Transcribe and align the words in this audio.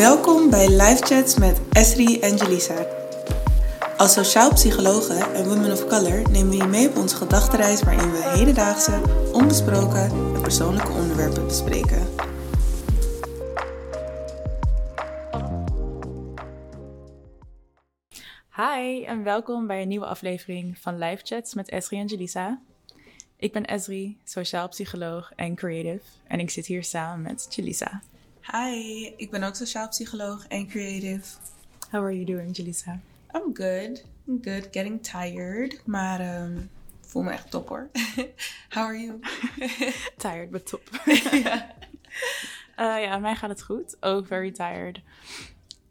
Welkom 0.00 0.50
bij 0.50 0.68
Live 0.68 1.02
Chats 1.04 1.38
met 1.38 1.60
Esri 1.72 2.20
en 2.20 2.36
Jelisa. 2.36 2.86
Als 3.96 4.12
sociaal 4.12 4.52
psychologen 4.52 5.34
en 5.34 5.48
women 5.48 5.72
of 5.72 5.86
color 5.86 6.30
nemen 6.30 6.50
we 6.50 6.56
je 6.56 6.66
mee 6.66 6.88
op 6.88 6.96
onze 6.96 7.16
gedachtenreis 7.16 7.82
waarin 7.82 8.10
we 8.10 8.32
hedendaagse, 8.36 9.00
onbesproken 9.32 10.10
en 10.34 10.42
persoonlijke 10.42 10.92
onderwerpen 10.92 11.44
bespreken. 11.44 12.06
Hi 18.56 19.04
en 19.04 19.22
welkom 19.22 19.66
bij 19.66 19.82
een 19.82 19.88
nieuwe 19.88 20.06
aflevering 20.06 20.78
van 20.78 20.98
Live 20.98 21.24
Chats 21.24 21.54
met 21.54 21.68
Esri 21.68 21.98
en 21.98 22.06
Jelisa. 22.06 22.60
Ik 23.36 23.52
ben 23.52 23.64
Esri, 23.64 24.18
sociaal 24.24 24.68
psycholoog 24.68 25.32
en 25.36 25.54
creative 25.54 26.04
en 26.26 26.40
ik 26.40 26.50
zit 26.50 26.66
hier 26.66 26.84
samen 26.84 27.22
met 27.22 27.46
Jelisa. 27.50 28.02
Hi, 28.42 29.04
ik 29.16 29.30
ben 29.30 29.42
ook 29.42 29.54
sociaal 29.54 29.88
psycholoog 29.88 30.46
en 30.46 30.66
creative. 30.68 31.24
How 31.90 32.02
are 32.02 32.12
you 32.14 32.24
doing, 32.24 32.56
Jelisa? 32.56 33.00
I'm 33.34 33.54
good. 33.56 34.04
I'm 34.28 34.38
good. 34.42 34.68
Getting 34.70 35.02
tired. 35.02 35.86
Maar 35.86 36.20
ehm 36.20 36.58
voel 37.00 37.22
me 37.22 37.30
echt 37.30 37.50
top 37.50 37.68
hoor. 37.68 37.88
How 38.74 38.84
are 38.84 38.98
you? 38.98 39.18
Tired, 40.16 40.50
but 40.50 40.66
top. 40.66 40.82
ja. 41.44 41.74
Eh, 42.76 43.02
ja, 43.02 43.18
mij 43.18 43.34
gaat 43.36 43.50
het 43.50 43.62
goed. 43.62 43.96
Ook 44.00 44.26
very 44.26 44.52
tired. 44.52 45.00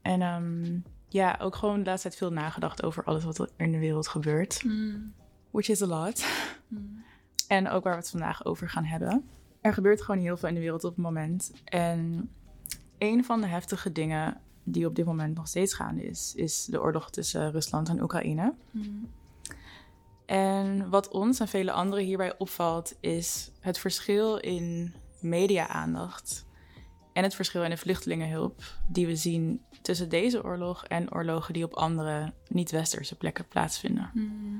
En 0.01 0.21
ehm, 0.21 0.79
ja, 1.07 1.37
ook 1.41 1.55
gewoon 1.55 1.83
de 1.83 1.89
laatste 1.89 2.07
tijd 2.07 2.19
veel 2.19 2.31
nagedacht 2.31 2.83
over 2.83 3.03
alles 3.03 3.23
wat 3.23 3.39
er 3.39 3.49
in 3.57 3.71
de 3.71 3.79
wereld 3.79 4.07
gebeurt. 4.07 4.63
Mm, 4.63 5.13
Which 5.51 5.69
is 5.69 5.81
a 5.81 5.85
lot. 5.85 6.25
mm, 6.67 7.03
En 7.47 7.69
ook 7.69 7.83
waar 7.83 7.93
we 7.93 7.99
het 7.99 8.09
vandaag 8.09 8.45
over 8.45 8.69
gaan 8.69 8.85
hebben. 8.85 9.29
Er 9.61 9.73
gebeurt 9.73 10.01
gewoon 10.01 10.21
heel 10.21 10.37
veel 10.37 10.49
in 10.49 10.55
de 10.55 10.59
wereld 10.59 10.83
op 10.83 10.95
het 10.95 11.03
moment. 11.03 11.51
En 11.65 12.29
een 12.97 13.25
van 13.25 13.41
de 13.41 13.47
heftige 13.47 13.91
dingen 13.91 14.41
die 14.63 14.85
op 14.85 14.95
dit 14.95 15.05
moment 15.05 15.35
nog 15.35 15.47
steeds 15.47 15.73
gaande 15.73 16.03
is, 16.03 16.33
is 16.35 16.65
de 16.65 16.81
oorlog 16.81 17.09
tussen 17.09 17.51
Rusland 17.51 17.89
en 17.89 18.01
Oekraïne. 18.01 18.53
mm. 18.71 19.09
En 20.25 20.89
wat 20.89 21.07
ons 21.07 21.39
en 21.39 21.47
vele 21.47 21.71
anderen 21.71 22.05
hierbij 22.05 22.37
opvalt, 22.37 22.97
is 22.99 23.51
het 23.59 23.77
verschil 23.79 24.37
in 24.37 24.93
media-aandacht 25.21 26.45
en 27.13 27.23
het 27.23 27.35
verschil 27.35 27.63
in 27.63 27.69
de 27.69 27.77
vluchtelingenhulp 27.77 28.63
die 28.87 29.07
we 29.07 29.15
zien 29.15 29.61
tussen 29.81 30.09
deze 30.09 30.43
oorlog 30.43 30.85
en 30.85 31.13
oorlogen 31.13 31.53
die 31.53 31.63
op 31.63 31.73
andere 31.73 32.33
niet-westerse 32.47 33.15
plekken 33.15 33.47
plaatsvinden. 33.47 34.11
Mm. 34.13 34.58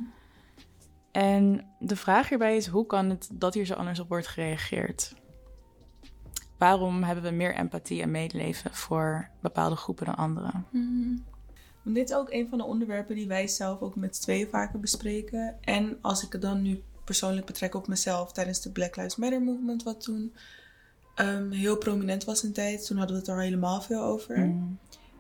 En 1.20 1.66
de 1.80 1.96
vraag 1.96 2.30
hierbij 2.30 2.56
is: 2.56 2.68
hoe 2.68 2.86
kan 2.86 3.10
het 3.10 3.30
dat 3.34 3.54
hier 3.54 3.66
zo 3.66 3.74
anders 3.74 4.00
op 4.00 4.10
wordt 4.10 4.28
gereageerd? 4.28 5.14
Waarom 6.58 7.04
hebben 7.04 7.24
we 7.24 7.30
meer 7.32 7.56
empathie 7.56 8.02
en 8.02 8.12
medeleven 8.12 8.74
voor 8.74 9.30
bepaalde 9.42 9.76
groepen 9.76 10.06
dan 10.06 10.16
anderen? 10.16 10.66
Mhm. 10.70 11.18
Want 11.84 11.96
Dit 11.96 12.10
is 12.10 12.16
ook 12.16 12.32
een 12.32 12.50
van 12.50 12.58
de 12.58 12.64
onderwerpen 12.64 13.16
die 13.16 13.28
wij 13.28 13.48
zelf 13.48 13.82
ook 13.82 13.96
met 13.96 14.16
z'n 14.16 14.22
tweeën 14.22 14.48
vaker 14.50 14.80
bespreken. 14.80 15.56
En 15.62 15.98
als 16.02 16.24
ik 16.24 16.32
het 16.32 16.42
dan 16.42 16.62
nu 16.62 16.84
persoonlijk 17.04 17.46
betrek 17.46 17.76
op 17.76 17.88
mezelf 17.88 18.32
tijdens 18.32 18.62
de 18.62 18.72
Black 18.72 18.96
Lives 18.96 19.16
Matter 19.16 19.42
movement, 19.42 19.84
wat 19.84 20.02
toen 20.02 20.34
ehm, 21.16 21.52
heel 21.52 21.78
prominent 21.78 22.24
was 22.24 22.44
in 22.44 22.54
tijd, 22.54 22.86
toen 22.86 22.98
hadden 22.98 23.16
we 23.16 23.22
het 23.22 23.32
er 23.32 23.42
helemaal 23.42 23.82
veel 23.82 24.02
over. 24.02 24.38
Mm. 24.38 24.80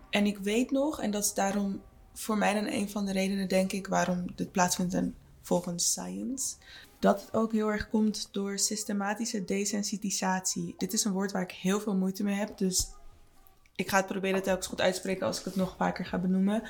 En 0.10 0.26
ik 0.26 0.38
weet 0.38 0.72
nog, 0.72 1.02
en 1.02 1.12
dat 1.12 1.24
is 1.24 1.34
daarom 1.34 1.82
voor 2.14 2.38
mij 2.38 2.54
dan 2.54 2.68
een 2.68 2.90
van 2.90 3.06
de 3.06 3.12
redenen, 3.12 3.48
denk 3.48 3.72
ik, 3.72 3.88
waarom 3.88 4.26
dit 4.36 4.52
plaatsvindt 4.52 4.94
en 4.94 5.16
volgens 5.50 5.92
science. 5.92 6.56
Dat 7.00 7.22
het 7.22 7.34
ook 7.34 7.52
heel 7.52 7.72
erg 7.72 7.90
komt 7.90 8.30
door 8.32 8.60
systematische 8.60 9.46
desensitisatie. 9.46 10.76
Dit 10.78 10.94
is 10.94 11.04
een 11.04 11.12
woord 11.12 11.32
waar 11.32 11.42
ik 11.42 11.52
heel 11.52 11.80
veel 11.80 11.96
moeite 11.96 12.24
mee 12.24 12.36
heb. 12.36 12.58
Dus 12.58 12.88
ik 13.76 13.90
ga 13.90 13.98
het 13.98 14.08
proberen 14.08 14.44
telkens 14.44 14.68
goed 14.68 14.82
uitspreken 14.82 15.26
als 15.26 15.40
ik 15.40 15.46
het 15.46 15.56
nog 15.56 15.76
vaker 15.78 16.06
ga 16.06 16.18
benoemen. 16.18 16.62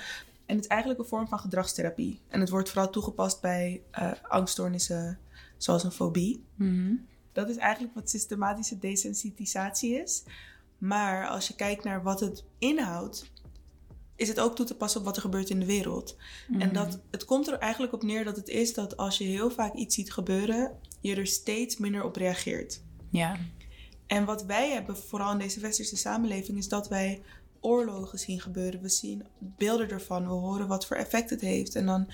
En 0.46 0.56
het 0.56 0.64
is 0.64 0.68
eigenlijk 0.68 1.00
een 1.00 1.06
vorm 1.06 1.28
van 1.28 1.40
gedragstherapie. 1.40 2.20
En 2.28 2.40
het 2.40 2.50
wordt 2.50 2.70
vooral 2.70 2.90
toegepast 2.90 3.42
bij 3.42 3.82
eh, 3.92 4.12
angststoornissen 4.22 5.20
zoals 5.58 5.84
een 5.84 5.92
fobie. 5.92 6.44
Mhm. 6.56 6.94
Dat 7.32 7.50
is 7.50 7.58
eigenlijk 7.58 7.96
wat 7.96 8.10
systematische 8.10 8.80
desensitisatie 8.80 10.02
is. 10.02 10.24
Maar 10.78 11.28
als 11.28 11.48
je 11.48 11.56
kijkt 11.56 11.84
naar 11.84 12.04
wat 12.04 12.20
het 12.20 12.44
inhoudt, 12.58 13.32
is 14.20 14.28
het 14.28 14.40
ook 14.40 14.56
toe 14.56 14.66
te 14.66 14.76
passen 14.76 15.00
op 15.00 15.06
wat 15.06 15.16
er 15.16 15.22
gebeurt 15.22 15.50
in 15.50 15.60
de 15.60 15.66
wereld. 15.66 16.16
En 16.60 16.74
dat, 16.74 17.00
het 17.12 17.26
komt 17.26 17.48
er 17.48 17.58
eigenlijk 17.58 17.94
op 17.94 18.04
neer 18.04 18.24
dat 18.24 18.36
het 18.36 18.48
is 18.48 18.74
dat 18.74 18.98
als 18.98 19.18
je 19.18 19.24
heel 19.24 19.52
vaak 19.52 19.74
iets 19.74 19.96
ziet 19.96 20.14
gebeuren, 20.14 20.72
je 21.02 21.16
er 21.16 21.28
steeds 21.28 21.78
minder 21.78 22.04
op 22.04 22.16
reageert. 22.16 22.82
Ja. 23.10 23.38
En 24.08 24.26
wat 24.26 24.46
wij 24.46 24.70
hebben, 24.70 24.98
vooral 24.98 25.32
in 25.32 25.38
deze 25.38 25.60
westerse 25.60 25.98
samenleving, 25.98 26.58
is 26.58 26.68
dat 26.68 26.88
wij 26.88 27.22
oorlogen 27.60 28.20
zien 28.20 28.42
gebeuren. 28.42 28.82
We 28.82 28.90
zien 28.90 29.26
beelden 29.38 29.90
ervan, 29.90 30.28
we 30.28 30.34
horen 30.34 30.68
wat 30.68 30.86
voor 30.86 30.98
effect 30.98 31.30
het 31.30 31.42
heeft. 31.42 31.76
En 31.76 31.86
dan 31.86 32.08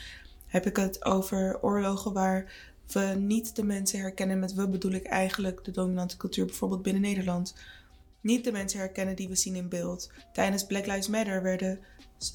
heb 0.45 0.65
ik 0.65 0.75
het 0.75 1.05
over 1.05 1.61
oorlogen 1.61 2.13
waar 2.13 2.53
we 2.91 3.15
niet 3.19 3.55
de 3.55 3.63
mensen 3.63 3.99
herkennen. 3.99 4.39
Met 4.39 4.53
we 4.53 4.67
bedoel 4.67 4.91
ik 4.91 5.05
eigenlijk 5.05 5.63
de 5.63 5.71
dominante 5.71 6.17
cultuur, 6.17 6.45
bijvoorbeeld 6.45 6.81
binnen 6.81 7.01
Nederland. 7.01 7.55
Niet 8.25 8.43
de 8.43 8.51
mensen 8.51 8.79
herkennen 8.79 9.15
die 9.15 9.27
we 9.27 9.35
zien 9.35 9.55
in 9.55 9.69
beeld. 9.69 10.09
Tijdens 10.33 10.65
Black 10.65 10.85
Lives 10.85 11.07
Matter 11.07 11.41
werden, 11.41 11.79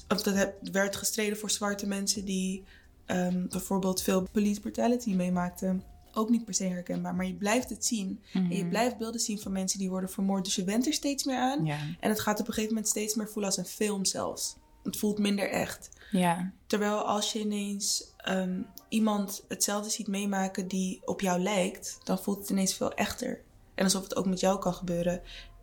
of 0.07 0.21
dat 0.21 0.53
werd 0.71 0.95
gestreden 0.95 1.37
voor 1.37 1.49
zwarte 1.49 1.87
mensen 1.87 2.25
die 2.25 2.63
ehm, 3.05 3.47
bijvoorbeeld 3.47 4.01
veel 4.01 4.27
police 4.31 4.59
brutality 4.59 5.13
meemaakten. 5.13 5.83
Ook 6.13 6.29
niet 6.29 6.45
per 6.45 6.53
se 6.53 6.63
herkenbaar, 6.63 7.15
maar 7.15 7.25
je 7.25 7.33
blijft 7.33 7.69
het 7.69 7.85
zien. 7.85 8.21
En 8.33 8.49
je 8.49 8.59
Mhm. 8.61 8.69
blijft 8.69 8.97
beelden 8.97 9.19
zien 9.19 9.39
van 9.39 9.51
mensen 9.51 9.79
die 9.79 9.89
worden 9.89 10.09
vermoord. 10.09 10.43
Dus 10.45 10.55
je 10.55 10.63
went 10.63 10.87
er 10.87 10.93
steeds 10.93 11.23
meer 11.23 11.37
aan. 11.37 11.65
Ja. 11.65 11.77
En 11.99 12.09
het 12.09 12.19
gaat 12.19 12.39
op 12.39 12.47
een 12.47 12.53
gegeven 12.53 12.73
moment 12.73 12.91
steeds 12.91 13.15
meer 13.15 13.27
voelen 13.27 13.45
als 13.45 13.57
een 13.57 13.65
film 13.65 14.05
zelfs. 14.05 14.55
Het 14.83 14.97
voelt 14.97 15.17
minder 15.19 15.49
echt. 15.49 15.89
Ja. 16.11 16.51
Terwijl 16.67 16.97
als 16.97 17.33
je 17.33 17.39
ineens 17.39 18.13
ehm, 18.17 18.61
iemand 18.89 19.43
hetzelfde 19.47 19.89
ziet 19.89 20.07
meemaken 20.07 20.67
die 20.67 21.01
op 21.05 21.21
jou 21.21 21.39
lijkt, 21.41 21.97
dan 22.03 22.19
voelt 22.19 22.37
het 22.37 22.49
ineens 22.49 22.73
veel 22.73 22.93
echter. 22.93 23.41
En 23.75 23.83
alsof 23.83 24.03
het 24.03 24.15
ook 24.15 24.25
met 24.25 24.39
jou 24.39 24.59
kan 24.59 24.73
gebeuren. 24.73 25.21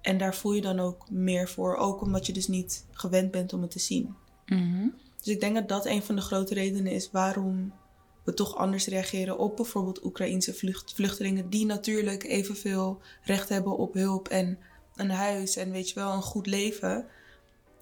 En 0.08 0.18
daar 0.18 0.34
voel 0.34 0.52
je 0.52 0.60
dan 0.60 0.80
ook 0.80 1.10
meer 1.10 1.48
voor. 1.48 1.76
Ook 1.76 2.00
omdat 2.00 2.26
je 2.26 2.32
dus 2.32 2.48
niet 2.48 2.86
gewend 2.90 3.30
bent 3.30 3.52
om 3.52 3.62
het 3.62 3.70
te 3.70 3.78
zien. 3.78 4.14
Mhm. 4.46 4.88
Dus 5.16 5.26
ik 5.26 5.40
denk 5.40 5.54
dat 5.54 5.68
dat 5.68 5.86
een 5.86 6.02
van 6.02 6.14
de 6.14 6.20
grote 6.20 6.54
redenen 6.54 6.92
is 6.92 7.10
waarom 7.10 7.72
we 8.24 8.34
toch 8.34 8.56
anders 8.56 8.86
reageren 8.86 9.38
op 9.38 9.56
bijvoorbeeld 9.56 10.04
Oekraïense 10.04 10.54
vlucht, 10.54 10.94
vluchtelingen. 10.94 11.50
Die 11.50 11.66
natuurlijk 11.66 12.24
evenveel 12.24 13.00
recht 13.22 13.48
hebben 13.48 13.76
op 13.76 13.94
hulp 13.94 14.28
en 14.28 14.58
een 14.94 15.10
huis 15.10 15.56
en 15.56 15.70
weet 15.70 15.88
je 15.88 15.94
wel, 15.94 16.12
een 16.12 16.22
goed 16.22 16.46
leven. 16.46 17.06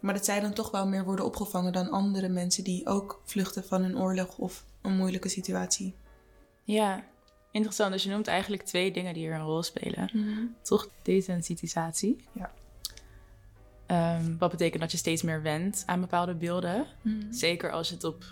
Maar 0.01 0.15
dat 0.15 0.25
zij 0.25 0.41
dan 0.41 0.53
toch 0.53 0.71
wel 0.71 0.87
meer 0.87 1.05
worden 1.05 1.25
opgevangen 1.25 1.73
dan 1.73 1.91
andere 1.91 2.29
mensen 2.29 2.65
die 2.65 2.87
ook 2.87 3.23
vluchten 3.25 3.65
van 3.65 3.83
een 3.83 3.99
oorlog 3.99 4.39
of 4.39 4.65
een 4.83 4.97
moeilijke 4.97 5.29
situatie. 5.29 5.95
Ja. 6.65 7.05
Interessant. 7.57 7.93
Dus 7.93 8.03
je 8.03 8.11
noemt 8.11 8.27
eigenlijk 8.27 8.63
twee 8.63 8.93
dingen 8.93 9.15
die 9.15 9.23
hier 9.23 9.35
een 9.35 9.43
rol 9.45 9.63
spelen. 9.63 10.11
Toch 10.63 10.89
desensitisatie. 11.03 12.17
Ja. 12.33 12.51
Ehm, 13.87 14.37
wat 14.39 14.51
betekent 14.51 14.81
dat 14.83 14.91
je 14.91 14.97
steeds 14.97 15.23
meer 15.23 15.43
wendt 15.43 15.83
aan 15.87 16.01
bepaalde 16.01 16.35
beelden. 16.35 16.87
Zeker 17.31 17.71
als 17.71 17.89
je 17.89 17.95
het 17.95 18.05
op 18.05 18.25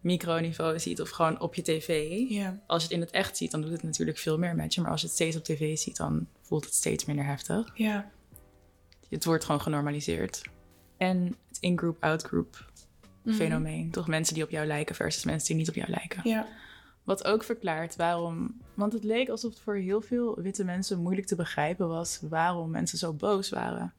microniveau 0.00 0.78
ziet 0.78 1.00
of 1.00 1.10
gewoon 1.10 1.40
op 1.40 1.54
je 1.54 1.62
tv. 1.62 2.10
Ja. 2.28 2.60
Als 2.66 2.82
je 2.82 2.88
het 2.88 2.96
in 2.96 3.02
het 3.02 3.10
echt 3.10 3.36
ziet, 3.36 3.50
dan 3.50 3.60
doet 3.62 3.70
het 3.70 3.82
natuurlijk 3.82 4.18
veel 4.18 4.38
meer 4.38 4.54
met 4.54 4.74
je. 4.74 4.80
Maar 4.80 4.90
als 4.90 5.00
je 5.00 5.06
het 5.06 5.16
steeds 5.16 5.36
op 5.36 5.44
tv 5.44 5.78
ziet, 5.78 5.96
dan 5.96 6.26
voelt 6.42 6.64
het 6.64 6.74
steeds 6.74 7.04
minder 7.04 7.24
heftig. 7.24 7.70
Ja. 7.74 8.10
Het 9.08 9.24
wordt 9.24 9.44
gewoon 9.44 9.60
genormaliseerd. 9.60 10.42
En 10.96 11.36
het 11.48 11.58
in-group, 11.60 11.96
out-group 12.04 12.70
Mhm. 13.22 13.36
fenomeen. 13.36 13.90
Toch 13.90 14.06
mensen 14.08 14.34
die 14.34 14.42
op 14.42 14.50
jou 14.50 14.66
lijken 14.66 14.94
versus 14.94 15.24
mensen 15.24 15.48
die 15.48 15.56
niet 15.56 15.68
op 15.68 15.74
jou 15.74 15.90
lijken. 15.90 16.20
Ja. 16.24 16.46
Wat 17.04 17.24
ook 17.24 17.44
verklaart 17.44 17.96
waarom. 17.96 18.60
Want 18.74 18.92
het 18.92 19.04
leek 19.04 19.28
alsof 19.28 19.50
het 19.52 19.60
voor 19.60 19.74
heel 19.76 20.00
veel 20.00 20.38
witte 20.40 20.64
mensen 20.64 21.00
moeilijk 21.02 21.26
te 21.26 21.36
begrijpen 21.36 21.88
was 21.88 22.20
waarom 22.28 22.70
mensen 22.70 22.98
zo 22.98 23.12
boos 23.12 23.48
waren. 23.50 23.92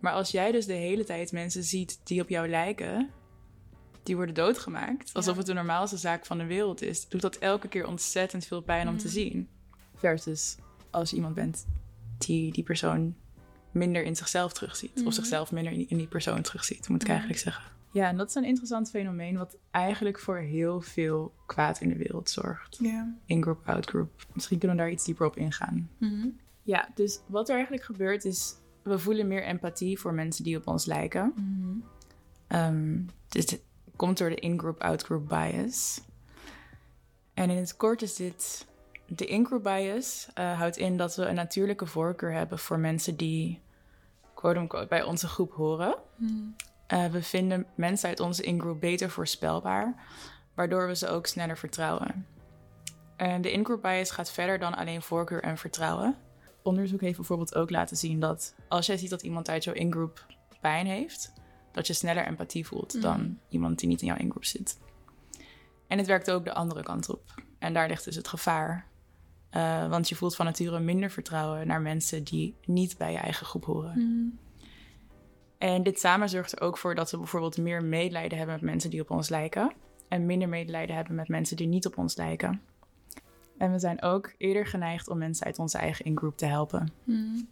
Maar 0.00 0.12
als 0.12 0.30
jij 0.30 0.52
dus 0.52 0.66
de 0.66 0.72
hele 0.72 1.04
tijd 1.04 1.32
mensen 1.32 1.62
ziet 1.64 2.00
die 2.04 2.22
op 2.22 2.28
jou 2.28 2.48
lijken, 2.48 3.10
die 4.02 4.16
worden 4.16 4.34
doodgemaakt, 4.34 5.10
alsof 5.14 5.32
Ja. 5.32 5.38
het 5.38 5.46
de 5.46 5.52
normaalste 5.54 5.96
zaak 5.96 6.26
van 6.26 6.38
de 6.38 6.44
wereld 6.46 6.82
is, 6.82 7.08
doet 7.08 7.20
dat 7.20 7.36
elke 7.36 7.68
keer 7.68 7.86
ontzettend 7.86 8.44
veel 8.46 8.60
pijn 8.60 8.88
om 8.88 8.96
te 8.98 9.04
Mhm. 9.04 9.14
zien. 9.14 9.48
Versus 9.94 10.56
als 10.90 11.10
je 11.10 11.16
iemand 11.16 11.34
bent 11.34 11.66
die 12.18 12.52
die 12.52 12.64
persoon 12.64 13.14
minder 13.70 14.02
in 14.04 14.16
zichzelf 14.16 14.52
terugziet, 14.52 15.02
of 15.04 15.14
zichzelf 15.14 15.52
minder 15.52 15.72
in 15.72 15.96
die 15.96 16.06
persoon 16.06 16.42
terugziet, 16.42 16.88
moet 16.88 17.02
ik 17.02 17.08
eigenlijk 17.08 17.38
zeggen. 17.38 17.64
Ja, 17.92 18.08
en 18.08 18.16
dat 18.16 18.28
is 18.28 18.34
een 18.34 18.44
interessant 18.44 18.90
fenomeen 18.90 19.36
wat 19.36 19.56
eigenlijk 19.70 20.18
voor 20.18 20.36
heel 20.36 20.80
veel 20.80 21.34
kwaad 21.46 21.80
in 21.80 21.88
de 21.88 21.96
wereld 21.96 22.30
zorgt. 22.30 22.78
Ja. 22.80 23.14
In-group, 23.24 23.68
out-group. 23.68 24.10
Misschien 24.34 24.58
kunnen 24.58 24.76
we 24.76 24.82
daar 24.82 24.92
iets 24.92 25.04
dieper 25.04 25.26
op 25.26 25.36
ingaan. 25.36 25.90
Mhm. 25.98 26.28
Ja, 26.62 26.88
dus 26.94 27.20
wat 27.26 27.48
er 27.48 27.54
eigenlijk 27.54 27.84
gebeurt 27.84 28.24
is, 28.24 28.54
we 28.82 28.98
voelen 28.98 29.28
meer 29.28 29.44
empathie 29.44 29.98
voor 29.98 30.14
mensen 30.14 30.44
die 30.44 30.56
op 30.56 30.66
ons 30.66 30.84
lijken. 30.84 31.32
Mhm. 31.36 31.76
Ehm, 32.46 33.02
dit 33.28 33.62
komt 33.96 34.18
door 34.18 34.28
de 34.28 34.34
in-group, 34.34 34.80
out-group 34.80 35.28
bias. 35.28 36.00
En 37.34 37.50
in 37.50 37.56
het 37.56 37.76
kort 37.76 38.02
is 38.02 38.14
dit... 38.14 38.68
De 39.06 39.26
in-group 39.26 39.62
bias 39.62 40.28
eh, 40.34 40.58
houdt 40.58 40.76
in 40.76 40.96
dat 40.96 41.16
we 41.16 41.24
een 41.24 41.34
natuurlijke 41.34 41.86
voorkeur 41.86 42.32
hebben 42.32 42.58
voor 42.58 42.78
mensen 42.78 43.16
die 43.16 43.60
quote-unquote, 44.34 44.86
bij 44.86 45.02
onze 45.02 45.26
groep 45.26 45.52
horen. 45.52 45.94
Uh, 46.92 47.06
we 47.06 47.22
vinden 47.22 47.66
mensen 47.74 48.08
uit 48.08 48.20
onze 48.20 48.42
ingroep 48.42 48.80
beter 48.80 49.10
voorspelbaar, 49.10 49.94
waardoor 50.54 50.86
we 50.86 50.96
ze 50.96 51.08
ook 51.08 51.26
sneller 51.26 51.58
vertrouwen. 51.58 52.26
En 53.16 53.42
de 53.42 53.52
in-group 53.52 53.82
bias 53.82 54.10
gaat 54.10 54.30
verder 54.30 54.58
dan 54.58 54.74
alleen 54.74 55.02
voorkeur 55.02 55.42
en 55.42 55.58
vertrouwen. 55.58 56.16
Onderzoek 56.62 57.00
heeft 57.00 57.16
bijvoorbeeld 57.16 57.54
ook 57.54 57.70
laten 57.70 57.96
zien 57.96 58.20
dat 58.20 58.54
als 58.68 58.86
jij 58.86 58.96
ziet 58.96 59.10
dat 59.10 59.22
iemand 59.22 59.48
uit 59.48 59.64
jouw 59.64 59.74
in-group 59.74 60.26
pijn 60.60 60.86
heeft, 60.86 61.32
dat 61.72 61.86
je 61.86 61.92
sneller 61.92 62.26
empathie 62.26 62.66
voelt 62.66 63.02
dan 63.02 63.38
iemand 63.48 63.78
die 63.78 63.88
niet 63.88 64.00
in 64.00 64.06
jouw 64.06 64.16
in-group 64.16 64.44
zit. 64.44 64.78
En 65.86 65.98
het 65.98 66.06
werkt 66.06 66.30
ook 66.30 66.44
de 66.44 66.54
andere 66.54 66.82
kant 66.82 67.10
op. 67.10 67.34
En 67.58 67.72
daar 67.72 67.88
ligt 67.88 68.04
dus 68.04 68.16
het 68.16 68.28
gevaar. 68.28 68.86
Uh, 69.56 69.88
want 69.88 70.08
je 70.08 70.14
voelt 70.14 70.36
van 70.36 70.46
nature 70.46 70.80
minder 70.80 71.10
vertrouwen 71.10 71.66
naar 71.66 71.80
mensen 71.80 72.24
die 72.24 72.56
niet 72.64 72.96
bij 72.98 73.12
je 73.12 73.18
eigen 73.18 73.46
groep 73.46 73.64
horen. 73.64 73.92
Mm. 73.96 74.38
En 75.60 75.82
dit 75.82 76.00
samen 76.00 76.28
zorgt 76.28 76.52
er 76.52 76.60
ook 76.60 76.78
voor 76.78 76.94
dat 76.94 77.10
we 77.10 77.16
bijvoorbeeld 77.16 77.58
meer 77.58 77.84
medelijden 77.84 78.38
hebben 78.38 78.56
met 78.56 78.64
mensen 78.64 78.90
die 78.90 79.00
op 79.00 79.10
ons 79.10 79.28
lijken. 79.28 79.72
En 80.08 80.26
minder 80.26 80.48
medelijden 80.48 80.96
hebben 80.96 81.14
met 81.14 81.28
mensen 81.28 81.56
die 81.56 81.66
niet 81.66 81.86
op 81.86 81.98
ons 81.98 82.16
lijken. 82.16 82.62
En 83.58 83.72
we 83.72 83.78
zijn 83.78 84.02
ook 84.02 84.32
eerder 84.36 84.66
geneigd 84.66 85.08
om 85.08 85.18
mensen 85.18 85.46
uit 85.46 85.58
onze 85.58 85.78
eigen 85.78 86.04
in-group 86.04 86.36
te 86.36 86.46
helpen. 86.46 86.92
Mm. 87.04 87.48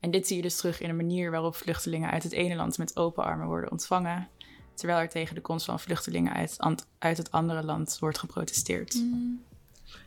En 0.00 0.10
dit 0.10 0.26
zie 0.26 0.36
je 0.36 0.42
dus 0.42 0.56
terug 0.56 0.80
in 0.80 0.88
de 0.88 0.94
manier 0.94 1.30
waarop 1.30 1.54
vluchtelingen 1.54 2.10
uit 2.10 2.22
het 2.22 2.32
ene 2.32 2.54
land 2.54 2.78
met 2.78 2.96
open 2.96 3.24
armen 3.24 3.46
worden 3.46 3.70
ontvangen, 3.70 4.28
terwijl 4.74 4.98
er 5.00 5.08
tegen 5.08 5.34
de 5.34 5.40
komst 5.40 5.64
van 5.64 5.80
vluchtelingen 5.80 6.32
uit, 6.32 6.56
uit 6.98 7.16
het 7.16 7.30
andere 7.30 7.62
land 7.62 7.96
wordt 8.00 8.18
geprotesteerd. 8.18 8.94
Mm. 8.94 9.42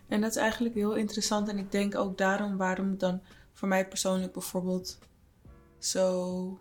En 0.08 0.22
dat 0.22 0.30
is 0.30 0.38
eigenlijk 0.38 0.76
heel 0.76 0.96
interessant. 0.96 1.48
En 1.48 1.58
ik 1.58 1.72
denk 1.72 1.96
ook 1.96 2.18
daarom 2.18 2.58
waarom 2.58 2.90
het 2.90 3.00
dan 3.00 3.22
voor 3.54 3.68
mij 3.68 3.88
persoonlijk 3.88 4.34
bijvoorbeeld 4.34 5.00
zo 5.78 6.60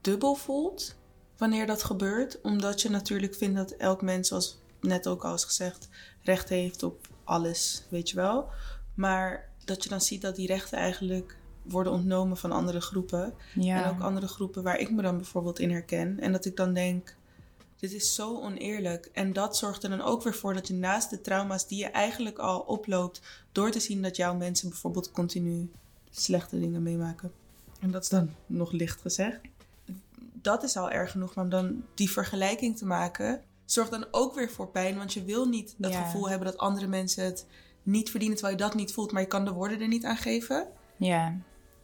dubbel 0.00 0.34
voelt 0.34 0.96
wanneer 1.36 1.66
dat 1.66 1.82
gebeurt. 1.82 2.40
Omdat 2.40 2.82
je 2.82 2.90
natuurlijk 2.90 3.34
vindt 3.34 3.56
dat 3.56 3.70
elk 3.70 4.02
mens, 4.02 4.28
zoals 4.28 4.58
net 4.80 5.06
ook 5.06 5.24
al 5.24 5.34
is 5.34 5.44
gezegd, 5.44 5.88
recht 6.22 6.48
heeft 6.48 6.82
op 6.82 7.08
alles, 7.24 7.82
weet 7.88 8.10
je 8.10 8.16
wel. 8.16 8.48
Maar 8.94 9.48
dat 9.64 9.82
je 9.82 9.88
dan 9.88 10.00
ziet 10.00 10.22
dat 10.22 10.36
die 10.36 10.46
rechten 10.46 10.78
eigenlijk 10.78 11.36
worden 11.62 11.92
ontnomen 11.92 12.36
van 12.36 12.52
andere 12.52 12.80
groepen. 12.80 13.34
Ja. 13.54 13.84
En 13.84 13.90
ook 13.90 14.00
andere 14.00 14.28
groepen 14.28 14.62
waar 14.62 14.78
ik 14.78 14.90
me 14.90 15.02
dan 15.02 15.16
bijvoorbeeld 15.16 15.58
in 15.58 15.70
herken. 15.70 16.20
En 16.20 16.32
dat 16.32 16.44
ik 16.44 16.56
dan 16.56 16.72
denk, 16.72 17.16
dit 17.76 17.92
is 17.92 18.14
zo 18.14 18.40
oneerlijk. 18.40 19.10
En 19.12 19.32
dat 19.32 19.56
zorgt 19.56 19.82
er 19.82 19.90
dan 19.90 20.00
ook 20.02 20.22
weer 20.22 20.34
voor 20.34 20.54
dat 20.54 20.66
je 20.66 20.74
naast 20.74 21.10
de 21.10 21.20
trauma's 21.20 21.66
die 21.66 21.78
je 21.78 21.86
eigenlijk 21.86 22.38
al 22.38 22.60
oploopt, 22.60 23.20
door 23.52 23.70
te 23.70 23.80
zien 23.80 24.02
dat 24.02 24.16
jouw 24.16 24.34
mensen 24.34 24.68
bijvoorbeeld 24.68 25.10
continu 25.10 25.70
slechte 26.10 26.60
dingen 26.60 26.82
meemaken. 26.82 27.32
En 27.80 27.90
dat 27.90 28.02
is 28.02 28.08
dan 28.08 28.30
nog 28.46 28.72
licht 28.72 29.00
gezegd. 29.00 29.38
Dat 30.46 30.62
is 30.62 30.76
al 30.76 30.90
erg 30.90 31.10
genoeg, 31.10 31.34
maar 31.34 31.44
om 31.44 31.50
dan 31.50 31.84
die 31.94 32.10
vergelijking 32.10 32.76
te 32.76 32.86
maken, 32.86 33.42
zorgt 33.64 33.90
dan 33.90 34.06
ook 34.10 34.34
weer 34.34 34.50
voor 34.50 34.68
pijn. 34.68 34.96
Want 34.96 35.12
je 35.12 35.24
wil 35.24 35.46
niet 35.48 35.74
dat 35.78 35.92
Ja. 35.92 36.02
gevoel 36.04 36.28
hebben 36.28 36.48
dat 36.48 36.58
andere 36.58 36.86
mensen 36.86 37.24
het 37.24 37.46
niet 37.82 38.10
verdienen 38.10 38.36
terwijl 38.38 38.56
je 38.58 38.62
dat 38.64 38.74
niet 38.74 38.92
voelt, 38.92 39.12
maar 39.12 39.22
je 39.22 39.28
kan 39.28 39.44
de 39.44 39.50
woorden 39.52 39.80
er 39.80 39.88
niet 39.88 40.04
aan 40.04 40.16
geven. 40.16 40.68
Ja, 40.96 41.36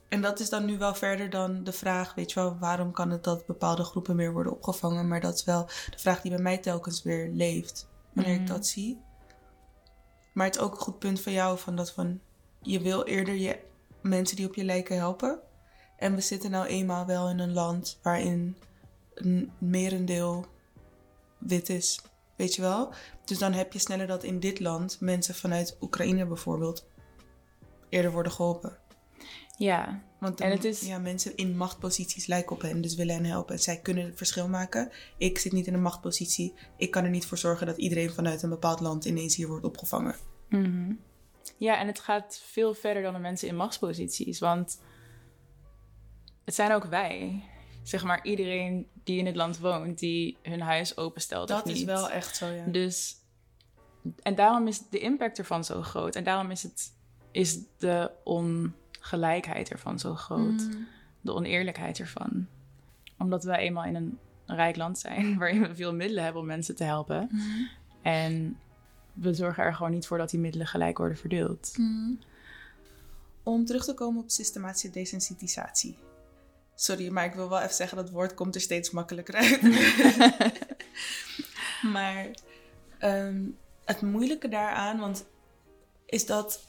En 0.08 0.20
dat 0.22 0.40
is 0.40 0.48
dan 0.48 0.64
nu 0.64 0.78
wel 0.78 0.94
verder 0.94 1.30
dan 1.30 1.64
de 1.64 1.72
vraag, 1.72 2.14
weet 2.14 2.32
je 2.32 2.40
wel, 2.40 2.58
waarom 2.58 2.92
kan 2.92 3.10
het 3.10 3.24
dat 3.24 3.46
bepaalde 3.46 3.84
groepen 3.84 4.16
meer 4.16 4.32
worden 4.32 4.52
opgevangen? 4.52 5.08
Maar 5.08 5.20
dat 5.20 5.34
is 5.34 5.44
wel 5.44 5.64
de 5.90 5.98
vraag 5.98 6.20
die 6.20 6.30
bij 6.30 6.40
mij 6.42 6.58
telkens 6.58 7.02
weer 7.02 7.28
leeft, 7.32 7.88
wanneer 8.12 8.34
ik 8.34 8.40
Mhm. 8.40 8.48
dat 8.52 8.66
zie. 8.66 9.00
Maar 10.34 10.46
het 10.46 10.54
is 10.56 10.60
ook 10.62 10.72
een 10.72 10.80
goed 10.80 10.98
punt 10.98 11.20
van 11.20 11.32
jou, 11.32 11.58
van 11.58 11.76
dat 11.76 11.90
van, 11.90 12.20
je 12.62 12.80
wil 12.80 13.02
eerder 13.04 13.34
je 13.34 13.58
mensen 14.02 14.36
die 14.36 14.46
op 14.46 14.54
je 14.54 14.64
lijken 14.64 14.96
helpen. 14.96 15.40
En 16.02 16.14
we 16.14 16.20
zitten 16.20 16.50
nou 16.50 16.66
eenmaal 16.66 17.06
wel 17.06 17.28
in 17.30 17.38
een 17.38 17.52
land 17.52 17.98
waarin 18.02 18.56
een 19.14 19.52
merendeel 19.58 20.46
wit 21.38 21.68
is, 21.68 22.00
weet 22.36 22.54
je 22.54 22.62
wel? 22.62 22.92
Dus 23.24 23.38
dan 23.38 23.52
heb 23.52 23.72
je 23.72 23.78
sneller 23.78 24.06
dat 24.06 24.22
in 24.24 24.40
dit 24.40 24.60
land 24.60 25.00
mensen 25.00 25.34
vanuit 25.34 25.76
Oekraïne 25.80 26.26
bijvoorbeeld 26.26 26.86
eerder 27.88 28.12
worden 28.12 28.32
geholpen. 28.32 28.78
ja, 29.58 30.02
Want 30.20 30.40
En 30.40 30.50
het 30.50 30.64
is- 30.64 30.80
ja, 30.80 30.98
mensen 30.98 31.36
in 31.36 31.56
machtposities 31.56 32.26
lijken 32.26 32.56
op 32.56 32.62
hen, 32.62 32.80
dus 32.80 32.94
willen 32.94 33.14
hen 33.14 33.24
helpen. 33.24 33.54
En 33.54 33.60
zij 33.60 33.76
kunnen 33.80 34.04
het 34.04 34.16
verschil 34.16 34.48
maken. 34.48 34.90
Ik 35.18 35.38
zit 35.38 35.52
niet 35.52 35.66
in 35.66 35.74
een 35.74 35.82
machtpositie. 35.82 36.54
Ik 36.76 36.90
kan 36.90 37.04
er 37.04 37.10
niet 37.10 37.26
voor 37.26 37.38
zorgen 37.38 37.66
dat 37.66 37.76
iedereen 37.76 38.10
vanuit 38.10 38.42
een 38.42 38.48
bepaald 38.50 38.80
land 38.80 39.04
ineens 39.04 39.36
hier 39.36 39.48
wordt 39.48 39.64
opgevangen. 39.64 40.14
Mhm. 40.48 40.92
Ja, 41.56 41.78
en 41.78 41.86
het 41.86 42.00
gaat 42.00 42.40
veel 42.44 42.74
verder 42.74 43.02
dan 43.02 43.12
de 43.12 43.18
mensen 43.18 43.48
in 43.48 43.56
machtsposities. 43.56 44.38
Want 44.38 44.78
het 46.44 46.54
zijn 46.54 46.72
ook 46.72 46.84
wij. 46.84 47.44
Zeg 47.82 48.04
maar 48.04 48.24
iedereen 48.24 48.86
die 49.04 49.18
in 49.18 49.26
het 49.26 49.36
land 49.36 49.58
woont, 49.58 49.98
die 49.98 50.36
hun 50.42 50.60
huis 50.60 50.96
openstelt. 50.96 51.50
of 51.50 51.56
Dat 51.56 51.68
is 51.68 51.78
niet. 51.78 51.86
wel 51.86 52.10
echt 52.10 52.36
zo, 52.36 52.46
ja. 52.46 52.64
Dus. 52.66 53.16
En 54.22 54.34
daarom 54.34 54.66
is 54.66 54.88
de 54.88 54.98
impact 54.98 55.38
ervan 55.38 55.64
zo 55.64 55.82
groot. 55.82 56.16
En 56.16 56.24
daarom 56.24 56.50
is, 56.50 56.62
het, 56.62 56.92
is 57.30 57.58
de 57.78 58.10
ongelijkheid 58.24 59.70
ervan 59.70 59.98
zo 59.98 60.14
groot. 60.14 60.60
Mm. 60.60 60.86
De 61.20 61.32
oneerlijkheid 61.32 61.98
ervan. 61.98 62.46
Omdat 63.18 63.44
wij 63.44 63.58
eenmaal 63.58 63.84
in 63.84 63.94
een 63.94 64.18
rijk 64.46 64.76
land 64.76 64.98
zijn, 64.98 65.34
waarin 65.38 65.60
we 65.60 65.74
veel 65.74 65.94
middelen 65.94 66.24
hebben 66.24 66.40
om 66.40 66.46
mensen 66.46 66.76
te 66.76 66.84
helpen. 66.84 67.28
Mhm. 67.30 67.64
En 68.02 68.58
we 69.12 69.34
zorgen 69.34 69.64
er 69.64 69.74
gewoon 69.74 69.92
niet 69.92 70.06
voor 70.06 70.18
dat 70.18 70.30
die 70.30 70.40
middelen 70.40 70.66
gelijk 70.66 70.98
worden 70.98 71.16
verdeeld. 71.16 71.72
Mhm. 71.76 72.14
Om 73.42 73.64
terug 73.64 73.84
te 73.84 73.94
komen 73.94 74.22
op 74.22 74.30
systematische 74.30 74.90
desensitisatie. 74.90 75.96
Sorry, 76.74 77.08
maar 77.08 77.24
ik 77.24 77.34
wil 77.34 77.48
wel 77.48 77.60
even 77.60 77.74
zeggen 77.74 77.96
dat 77.96 78.10
woord 78.10 78.34
komt 78.34 78.54
er 78.54 78.60
steeds 78.60 78.90
makkelijker 78.90 79.34
uit. 79.34 79.62
maar 81.94 82.26
ehm, 82.98 83.44
het 83.84 84.00
moeilijke 84.00 84.48
daaraan, 84.48 84.98
want 84.98 85.24
is 86.06 86.26
dat 86.26 86.60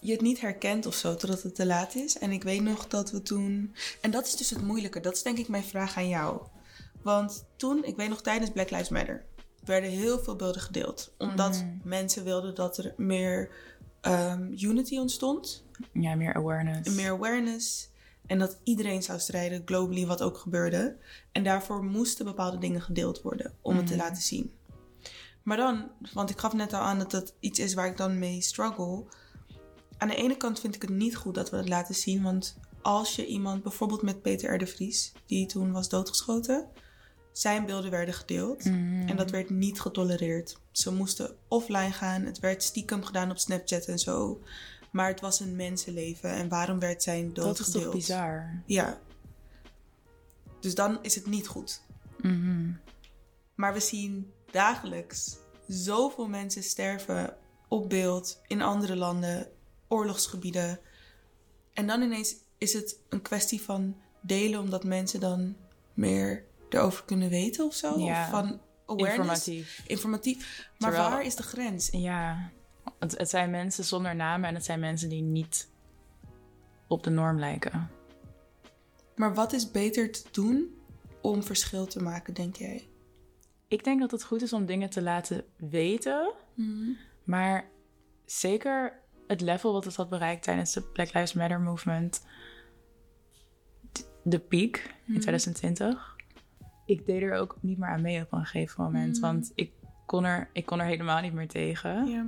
je 0.00 0.12
het 0.12 0.20
niet 0.20 0.40
herkent 0.40 0.86
of 0.86 0.94
zo 0.94 1.16
totdat 1.16 1.42
het 1.42 1.54
te 1.54 1.66
laat 1.66 1.94
is. 1.94 2.18
En 2.18 2.32
ik 2.32 2.42
weet 2.42 2.62
nog 2.62 2.86
dat 2.88 3.10
we 3.10 3.22
toen. 3.22 3.74
En 4.00 4.10
dat 4.10 4.26
is 4.26 4.36
dus 4.36 4.50
het 4.50 4.62
moeilijke. 4.62 5.00
Dat 5.00 5.14
is 5.14 5.22
denk 5.22 5.38
ik 5.38 5.48
mijn 5.48 5.64
vraag 5.64 5.96
aan 5.96 6.08
jou. 6.08 6.40
Want 7.02 7.44
toen, 7.56 7.84
ik 7.84 7.96
weet 7.96 8.08
nog 8.08 8.22
tijdens 8.22 8.50
Black 8.50 8.70
Lives 8.70 8.88
Matter, 8.88 9.24
werden 9.64 9.90
heel 9.90 10.18
veel 10.18 10.36
beelden 10.36 10.62
gedeeld. 10.62 11.12
Omdat 11.18 11.54
Mhm. 11.54 11.88
mensen 11.88 12.24
wilden 12.24 12.54
dat 12.54 12.78
er 12.78 12.94
meer 12.96 13.50
ehm, 14.00 14.52
unity 14.58 14.98
ontstond. 14.98 15.64
Ja, 15.92 16.14
meer 16.14 16.34
awareness. 16.34 16.94
Meer 16.94 17.10
awareness. 17.10 17.89
En 18.30 18.38
dat 18.38 18.58
iedereen 18.64 19.02
zou 19.02 19.18
strijden, 19.18 19.62
globally, 19.64 20.06
wat 20.06 20.22
ook 20.22 20.38
gebeurde. 20.38 20.96
En 21.32 21.42
daarvoor 21.44 21.84
moesten 21.84 22.24
bepaalde 22.24 22.58
dingen 22.58 22.82
gedeeld 22.82 23.22
worden 23.22 23.52
om 23.60 23.76
het 23.76 23.86
te 23.86 23.94
Mhm. 23.94 24.02
laten 24.02 24.22
zien. 24.22 24.52
Maar 25.42 25.56
dan, 25.56 25.90
want 26.12 26.30
ik 26.30 26.38
gaf 26.38 26.52
net 26.52 26.72
al 26.72 26.80
aan 26.80 26.98
dat 26.98 27.10
dat 27.10 27.34
iets 27.40 27.58
is 27.58 27.74
waar 27.74 27.86
ik 27.86 27.96
dan 27.96 28.18
mee 28.18 28.40
struggle. 28.40 29.04
Aan 29.98 30.08
de 30.08 30.14
ene 30.14 30.36
kant 30.36 30.60
vind 30.60 30.74
ik 30.74 30.82
het 30.82 30.90
niet 30.90 31.16
goed 31.16 31.34
dat 31.34 31.50
we 31.50 31.56
het 31.56 31.68
laten 31.68 31.94
zien. 31.94 32.22
Want 32.22 32.58
als 32.82 33.16
je 33.16 33.26
iemand, 33.26 33.62
bijvoorbeeld 33.62 34.02
met 34.02 34.22
Peter 34.22 34.54
R. 34.54 34.58
de 34.58 34.66
Vries, 34.66 35.12
die 35.26 35.46
toen 35.46 35.72
was 35.72 35.88
doodgeschoten, 35.88 36.66
zijn 37.32 37.66
beelden 37.66 37.90
werden 37.90 38.14
gedeeld. 38.14 38.64
Mhm. 38.64 39.08
En 39.08 39.16
dat 39.16 39.30
werd 39.30 39.50
niet 39.50 39.80
getolereerd. 39.80 40.56
Ze 40.72 40.92
moesten 40.92 41.36
offline 41.48 41.92
gaan. 41.92 42.22
Het 42.22 42.38
werd 42.38 42.62
stiekem 42.62 43.04
gedaan 43.04 43.30
op 43.30 43.38
Snapchat 43.38 43.84
en 43.84 43.98
zo. 43.98 44.40
Maar 44.90 45.08
het 45.08 45.20
was 45.20 45.40
een 45.40 45.56
mensenleven. 45.56 46.30
En 46.30 46.48
waarom 46.48 46.78
werd 46.78 47.02
zijn 47.02 47.32
dood 47.32 47.44
Dat 47.44 47.58
is 47.58 47.64
gedeeld? 47.64 47.84
toch 47.84 47.94
bizar? 47.94 48.62
Ja. 48.66 48.98
Dus 50.60 50.74
dan 50.74 50.98
is 51.02 51.14
het 51.14 51.26
niet 51.26 51.46
goed. 51.48 51.82
Mhm. 52.20 52.70
Maar 53.54 53.72
we 53.72 53.80
zien 53.80 54.32
dagelijks 54.50 55.36
zoveel 55.68 56.28
mensen 56.28 56.62
sterven 56.62 57.36
op 57.68 57.88
beeld 57.88 58.40
in 58.46 58.62
andere 58.62 58.96
landen, 58.96 59.48
oorlogsgebieden. 59.88 60.80
En 61.72 61.86
dan 61.86 62.02
ineens 62.02 62.34
is 62.58 62.72
het 62.72 62.96
een 63.08 63.22
kwestie 63.22 63.60
van 63.62 63.96
delen 64.20 64.60
omdat 64.60 64.84
mensen 64.84 65.20
dan 65.20 65.56
meer 65.94 66.44
erover 66.68 67.04
kunnen 67.04 67.28
weten 67.28 67.64
of 67.66 67.74
zo. 67.74 67.98
Ja. 67.98 68.22
Of 68.24 68.30
van 68.30 68.60
awareness. 68.86 69.16
Informatief. 69.48 69.82
Informatief. 69.86 70.68
Maar 70.78 70.90
Terwijl- 70.90 71.10
waar 71.10 71.24
is 71.24 71.34
de 71.36 71.42
grens? 71.42 71.88
Ja, 71.92 72.50
het, 73.00 73.18
het 73.18 73.28
zijn 73.30 73.50
mensen 73.50 73.84
zonder 73.84 74.16
namen 74.16 74.48
en 74.48 74.54
het 74.54 74.64
zijn 74.64 74.80
mensen 74.80 75.08
die 75.08 75.22
niet 75.22 75.68
op 76.86 77.02
de 77.02 77.10
norm 77.10 77.38
lijken. 77.38 77.90
Maar 79.16 79.34
wat 79.34 79.52
is 79.52 79.70
beter 79.70 80.12
te 80.12 80.22
doen 80.30 80.74
om 81.22 81.42
verschil 81.42 81.86
te 81.86 82.02
maken, 82.02 82.34
denk 82.34 82.56
jij? 82.56 82.88
Ik 83.68 83.84
denk 83.84 84.00
dat 84.00 84.10
het 84.10 84.24
goed 84.24 84.42
is 84.42 84.52
om 84.52 84.66
dingen 84.66 84.90
te 84.90 85.02
laten 85.02 85.44
weten, 85.56 86.32
maar 87.24 87.68
zeker 88.24 89.00
het 89.26 89.40
level 89.40 89.72
wat 89.72 89.84
het 89.84 89.96
had 89.96 90.08
bereikt 90.08 90.42
tijdens 90.42 90.72
de 90.72 90.82
Black 90.82 91.12
Lives 91.12 91.32
Matter 91.32 91.60
movement, 91.60 92.24
de 94.22 94.38
piek 94.38 94.94
in 95.06 95.20
2020. 95.20 96.16
Ik 96.86 97.06
deed 97.06 97.22
er 97.22 97.34
ook 97.34 97.56
niet 97.60 97.78
meer 97.78 97.88
aan 97.88 98.02
mee 98.02 98.22
op 98.22 98.32
een 98.32 98.44
gegeven 98.46 98.84
moment, 98.84 99.14
Mm. 99.14 99.20
want 99.20 99.52
ik 99.54 99.72
kon, 100.06 100.24
er, 100.24 100.48
ik 100.52 100.66
kon 100.66 100.80
er 100.80 100.86
helemaal 100.86 101.20
niet 101.20 101.32
meer 101.32 101.48
tegen. 101.48 102.06
Ja. 102.06 102.26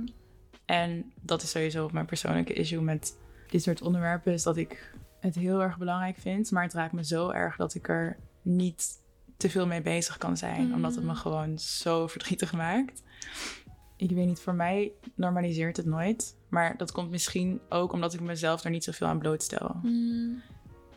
En 0.65 1.11
dat 1.21 1.41
is 1.41 1.49
sowieso 1.49 1.89
mijn 1.91 2.05
persoonlijke 2.05 2.53
issue 2.53 2.81
met 2.81 3.17
dit 3.49 3.63
soort 3.63 3.81
onderwerpen. 3.81 4.33
Is 4.33 4.43
dat 4.43 4.57
ik 4.57 4.93
het 5.19 5.35
heel 5.35 5.61
erg 5.61 5.77
belangrijk 5.77 6.17
vind, 6.17 6.51
maar 6.51 6.63
het 6.63 6.73
raakt 6.73 6.93
me 6.93 7.05
zo 7.05 7.29
erg 7.29 7.55
dat 7.55 7.73
ik 7.75 7.89
er 7.89 8.17
niet 8.41 9.01
te 9.37 9.49
veel 9.49 9.67
mee 9.67 9.81
bezig 9.81 10.17
kan 10.17 10.37
zijn, 10.37 10.67
Mm. 10.67 10.73
omdat 10.73 10.95
het 10.95 11.03
me 11.03 11.15
gewoon 11.15 11.59
zo 11.59 12.07
verdrietig 12.07 12.53
maakt. 12.53 13.03
Ik 13.97 14.11
weet 14.11 14.25
niet, 14.27 14.39
voor 14.39 14.53
mij 14.55 14.91
normaliseert 15.15 15.77
het 15.77 15.85
nooit, 15.85 16.35
maar 16.49 16.77
dat 16.77 16.91
komt 16.91 17.09
misschien 17.09 17.59
ook 17.69 17.91
omdat 17.91 18.13
ik 18.13 18.19
mezelf 18.19 18.63
er 18.63 18.69
niet 18.69 18.83
zoveel 18.83 19.07
aan 19.07 19.19
blootstel. 19.19 19.75
Mm. 19.83 20.41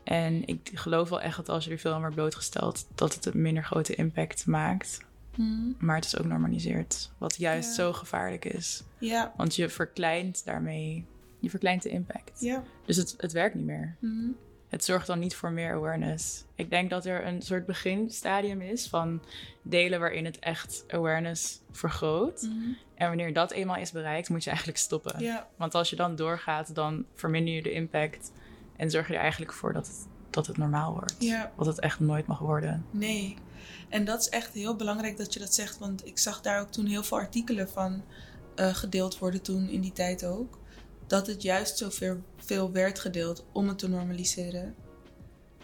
En 0.05 0.47
ik 0.47 0.71
geloof 0.75 1.09
wel 1.09 1.21
echt 1.21 1.37
dat 1.37 1.49
als 1.49 1.65
je 1.65 1.71
er 1.71 1.79
veel 1.79 1.93
aan 1.93 2.01
wordt 2.01 2.15
blootgesteld, 2.15 2.87
dat 2.95 3.15
het 3.15 3.27
een 3.27 3.43
minder 3.43 3.65
grote 3.65 3.95
impact 3.95 4.47
maakt. 4.47 4.99
Mm. 5.37 5.77
Maar 5.79 5.97
het 5.97 6.05
is 6.05 6.19
ook 6.19 6.27
normaliseerd, 6.27 7.11
wat 7.19 7.37
juist 7.37 7.75
zo 7.75 7.93
gevaarlijk 7.93 8.45
is. 8.45 8.83
Ja, 8.99 9.33
Want 9.37 9.57
je 9.57 9.69
verkleint 9.69 10.45
daarmee, 10.45 11.05
je 11.41 11.51
verkleint 11.51 11.83
de 11.83 11.89
impact. 11.89 12.41
ja. 12.41 12.63
Dus 12.87 12.97
het, 12.97 13.15
het 13.17 13.33
werkt 13.33 13.55
niet 13.55 13.65
meer. 13.67 13.97
Mm. 14.01 14.37
Het 14.69 14.85
zorgt 14.85 15.07
dan 15.07 15.19
niet 15.19 15.35
voor 15.35 15.51
meer 15.53 15.73
awareness. 15.75 16.45
Ik 16.55 16.71
denk 16.71 16.91
dat 16.91 17.05
er 17.07 17.27
een 17.27 17.43
soort 17.43 17.67
beginstadium 17.67 18.61
is 18.61 18.89
van 18.89 19.23
delen 19.63 20.01
waarin 20.01 20.25
het 20.25 20.39
echt 20.39 20.85
awareness 20.89 21.61
vergroot. 21.71 22.43
Mm. 22.43 22.77
En 22.95 23.09
wanneer 23.09 23.33
dat 23.33 23.51
eenmaal 23.51 23.77
is 23.77 23.93
bereikt, 23.93 24.29
moet 24.29 24.43
je 24.45 24.49
eigenlijk 24.51 24.79
stoppen. 24.79 25.21
Ja, 25.21 25.49
Want 25.57 25.75
als 25.75 25.91
je 25.91 25.97
dan 25.97 26.17
doorgaat, 26.17 26.75
dan 26.75 27.05
verminder 27.15 27.55
je 27.55 27.63
de 27.63 27.73
impact. 27.73 28.33
En 28.77 28.91
zorg 28.91 29.09
je 29.09 29.15
er 29.15 29.21
eigenlijk 29.21 29.53
voor 29.53 29.73
dat 29.73 29.87
het, 29.87 30.07
dat 30.31 30.47
het 30.47 30.57
normaal 30.57 30.93
wordt. 30.93 31.15
Wat 31.55 31.67
het 31.67 31.81
echt 31.81 32.01
nooit 32.01 32.27
mag 32.27 32.39
worden. 32.39 32.85
Nee. 32.91 33.37
En 33.89 34.05
dat 34.05 34.21
is 34.21 34.29
echt 34.29 34.53
heel 34.53 34.77
belangrijk 34.77 35.17
dat 35.17 35.33
je 35.33 35.39
dat 35.39 35.55
zegt. 35.55 35.79
Want 35.79 36.07
ik 36.07 36.19
zag 36.19 36.41
daar 36.41 36.61
ook 36.61 36.71
toen 36.71 36.87
heel 36.87 37.03
veel 37.03 37.17
artikelen 37.19 37.69
van 37.69 38.03
eh, 38.55 38.75
gedeeld 38.75 39.19
worden 39.19 39.43
toen 39.43 39.69
in 39.69 39.81
die 39.81 39.93
tijd 39.93 40.25
ook. 40.25 40.59
Dat 41.07 41.27
het 41.27 41.43
juist 41.43 41.79
zoveel 41.79 42.23
veel 42.37 42.73
werd 42.73 42.99
gedeeld 42.99 43.45
om 43.53 43.69
het 43.69 43.79
te 43.79 43.89
normaliseren. 43.89 44.75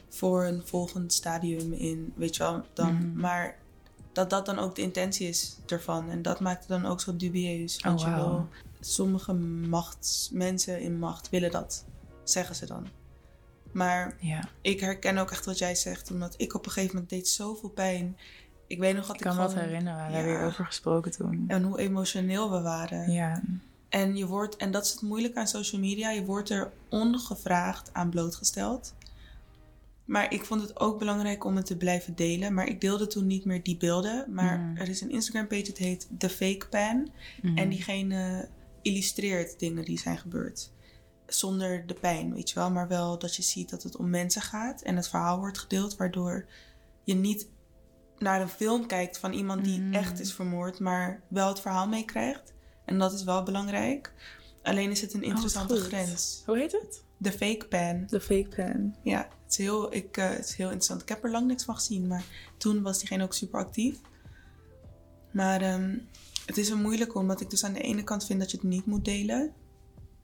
Voor 0.08 0.44
een 0.44 0.62
volgend 0.64 1.12
stadium 1.12 1.72
in, 1.72 2.12
weet 2.16 2.36
je 2.36 2.42
wel, 2.42 2.64
dan. 2.72 2.94
Mhm. 2.94 3.20
Maar 3.20 3.58
dat 4.12 4.30
dat 4.30 4.46
dan 4.46 4.58
ook 4.58 4.74
de 4.74 4.82
intentie 4.82 5.28
is 5.28 5.56
ervan. 5.66 6.10
En 6.10 6.22
dat 6.22 6.40
maakt 6.40 6.58
het 6.58 6.68
dan 6.68 6.86
ook 6.86 7.00
zo 7.00 7.16
dubieus. 7.16 7.80
Want 7.80 8.00
Oh, 8.00 8.06
je 8.06 8.12
wauw. 8.12 8.28
wil, 8.28 8.48
sommige 8.80 9.32
machtsmensen 9.32 10.80
in 10.80 10.98
macht 10.98 11.30
willen 11.30 11.50
dat, 11.50 11.84
zeggen 12.24 12.54
ze 12.56 12.66
dan. 12.66 12.86
Maar 13.72 14.16
Ja, 14.20 14.48
ik 14.60 14.80
herken 14.80 15.18
ook 15.18 15.30
echt 15.30 15.44
wat 15.44 15.58
jij 15.58 15.74
zegt, 15.74 16.10
omdat 16.10 16.34
ik 16.36 16.54
op 16.54 16.64
een 16.66 16.72
gegeven 16.72 16.94
moment 16.94 17.10
deed 17.12 17.28
zoveel 17.28 17.68
pijn. 17.68 18.16
Ik 18.66 18.78
weet 18.78 18.94
nog 18.96 19.06
dat 19.06 19.14
ik 19.14 19.20
ik, 19.20 19.26
kan 19.26 19.34
gewoon... 19.34 19.54
dat 19.54 19.64
herinneren. 19.64 20.04
We 20.06 20.10
Ja. 20.10 20.16
hebben 20.16 20.34
hierover 20.36 20.64
gesproken 20.66 21.10
toen. 21.10 21.44
En 21.48 21.62
hoe 21.62 21.78
emotioneel 21.78 22.50
we 22.50 22.60
waren. 22.60 23.10
Ja, 23.12 23.42
En 23.88 24.16
je 24.16 24.26
wordt, 24.26 24.56
en 24.56 24.70
dat 24.70 24.84
is 24.84 24.90
het 24.92 25.00
moeilijke 25.02 25.38
aan 25.38 25.46
social 25.46 25.80
media, 25.80 26.10
je 26.10 26.24
wordt 26.24 26.50
er 26.50 26.70
ongevraagd 26.88 27.90
aan 27.92 28.10
blootgesteld. 28.10 28.94
Maar 30.04 30.32
ik 30.32 30.44
vond 30.44 30.60
het 30.62 30.80
ook 30.80 30.98
belangrijk 30.98 31.44
om 31.44 31.56
het 31.56 31.66
te 31.66 31.76
blijven 31.76 32.14
delen. 32.14 32.54
Maar 32.54 32.66
ik 32.66 32.80
deelde 32.80 33.06
toen 33.06 33.26
niet 33.26 33.44
meer 33.44 33.62
die 33.62 33.76
beelden. 33.76 34.24
Maar 34.34 34.58
Mhm. 34.58 34.76
er 34.76 34.88
is 34.88 35.00
een 35.00 35.10
Instagram 35.10 35.46
page, 35.46 35.62
het 35.66 35.78
heet 35.78 36.08
The 36.18 36.28
Fake 36.28 36.66
Pan. 36.70 37.08
Mhm. 37.42 37.56
En 37.58 37.68
diegene 37.68 38.48
illustreert 38.82 39.58
dingen 39.58 39.84
die 39.84 39.98
zijn 39.98 40.18
gebeurd. 40.18 40.70
Zonder 41.34 41.86
de 41.86 41.94
pijn, 41.94 42.34
weet 42.34 42.48
je 42.48 42.54
wel. 42.54 42.70
Maar 42.70 42.88
wel 42.88 43.18
dat 43.18 43.36
je 43.36 43.42
ziet 43.42 43.70
dat 43.70 43.82
het 43.82 43.96
om 43.96 44.10
mensen 44.10 44.42
gaat. 44.42 44.82
En 44.82 44.96
het 44.96 45.08
verhaal 45.08 45.38
wordt 45.38 45.58
gedeeld. 45.58 45.96
Waardoor 45.96 46.46
je 47.04 47.14
niet 47.14 47.46
naar 48.18 48.40
een 48.40 48.48
film 48.48 48.86
kijkt 48.86 49.18
van 49.18 49.32
iemand 49.32 49.64
die 49.64 49.80
Mm. 49.80 49.94
echt 49.94 50.20
is 50.20 50.32
vermoord. 50.32 50.78
Maar 50.78 51.22
wel 51.28 51.48
het 51.48 51.60
verhaal 51.60 51.88
meekrijgt. 51.88 52.52
En 52.84 52.98
dat 52.98 53.12
is 53.12 53.24
wel 53.24 53.42
belangrijk. 53.42 54.12
Alleen 54.62 54.90
is 54.90 55.00
het 55.00 55.14
een 55.14 55.22
interessante 55.22 55.74
Oh, 55.74 55.78
goed. 55.80 55.88
grens. 55.88 56.42
Hoe 56.46 56.58
heet 56.58 56.72
het? 56.72 57.02
De 57.16 57.32
fake 57.32 57.66
pan. 57.68 58.04
De 58.06 58.20
fake 58.20 58.48
pen. 58.48 58.96
Ja, 59.02 59.18
het 59.18 59.50
is, 59.50 59.56
heel, 59.56 59.94
ik, 59.94 60.16
eh, 60.16 60.28
het 60.30 60.44
is 60.44 60.54
heel 60.54 60.66
interessant. 60.66 61.02
Ik 61.02 61.08
heb 61.08 61.24
er 61.24 61.30
lang 61.30 61.46
niks 61.46 61.64
van 61.64 61.74
gezien, 61.74 62.06
maar 62.06 62.24
toen 62.56 62.82
was 62.82 62.98
diegene 62.98 63.22
ook 63.24 63.34
super 63.34 63.60
actief. 63.60 63.98
Maar 65.30 65.60
ehm, 65.60 65.98
het 66.46 66.58
is 66.58 66.68
een 66.68 66.80
moeilijke, 66.82 67.18
omdat 67.18 67.40
ik 67.40 67.50
dus 67.50 67.64
aan 67.64 67.72
de 67.72 67.80
ene 67.80 68.04
kant 68.04 68.24
vind 68.26 68.40
dat 68.40 68.50
je 68.50 68.56
het 68.56 68.66
niet 68.66 68.86
moet 68.86 69.04
delen. 69.04 69.52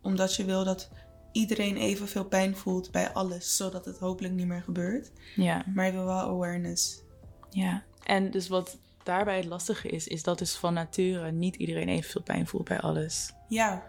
Omdat 0.08 0.34
je 0.34 0.44
wil 0.44 0.64
dat 0.64 0.88
iedereen 1.32 1.76
evenveel 1.76 2.24
pijn 2.24 2.56
voelt 2.56 2.90
bij 2.90 3.12
alles, 3.12 3.56
zodat 3.56 3.84
het 3.84 3.98
hopelijk 3.98 4.34
niet 4.34 4.46
meer 4.46 4.62
gebeurt. 4.62 5.10
Ja. 5.36 5.64
Maar 5.74 5.86
je 5.86 5.92
wil 5.92 6.04
wel 6.04 6.20
awareness. 6.20 7.02
Ja, 7.50 7.82
en 8.04 8.30
dus 8.30 8.48
wat 8.48 8.78
daarbij 9.02 9.36
het 9.36 9.44
lastige 9.44 9.88
is, 9.88 10.08
is 10.08 10.22
dat 10.22 10.38
dus 10.38 10.54
van 10.56 10.74
nature 10.74 11.30
niet 11.32 11.56
iedereen 11.56 11.88
evenveel 11.88 12.22
pijn 12.22 12.46
voelt 12.46 12.68
bij 12.68 12.80
alles. 12.80 13.32
Ja, 13.48 13.82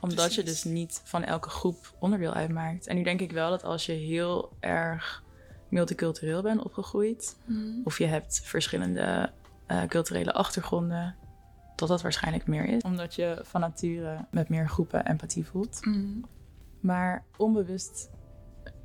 Omdat 0.00 0.34
je 0.34 0.42
dus 0.42 0.64
niet 0.64 1.00
van 1.04 1.24
elke 1.24 1.48
groep 1.48 1.94
onderdeel 1.98 2.32
uitmaakt. 2.32 2.86
En 2.86 2.96
nu 2.96 3.02
denk 3.02 3.20
ik 3.20 3.32
wel 3.32 3.50
dat 3.50 3.64
als 3.64 3.86
je 3.86 3.92
heel 3.92 4.52
erg 4.60 5.22
multicultureel 5.68 6.42
bent 6.42 6.62
opgegroeid, 6.64 7.36
of 7.84 7.98
je 7.98 8.06
hebt 8.06 8.40
verschillende 8.44 9.30
eh, 9.66 9.82
culturele 9.82 10.32
achtergronden, 10.32 11.16
dat 11.82 11.90
dat 11.90 12.02
waarschijnlijk 12.02 12.46
meer 12.46 12.64
is. 12.64 12.82
Omdat 12.82 13.14
je 13.14 13.40
van 13.42 13.60
nature 13.60 14.26
met 14.30 14.48
meer 14.48 14.68
groepen 14.68 15.06
empathie 15.06 15.46
voelt. 15.46 15.84
Mhm. 15.84 16.20
Maar 16.80 17.24
onbewust 17.36 18.10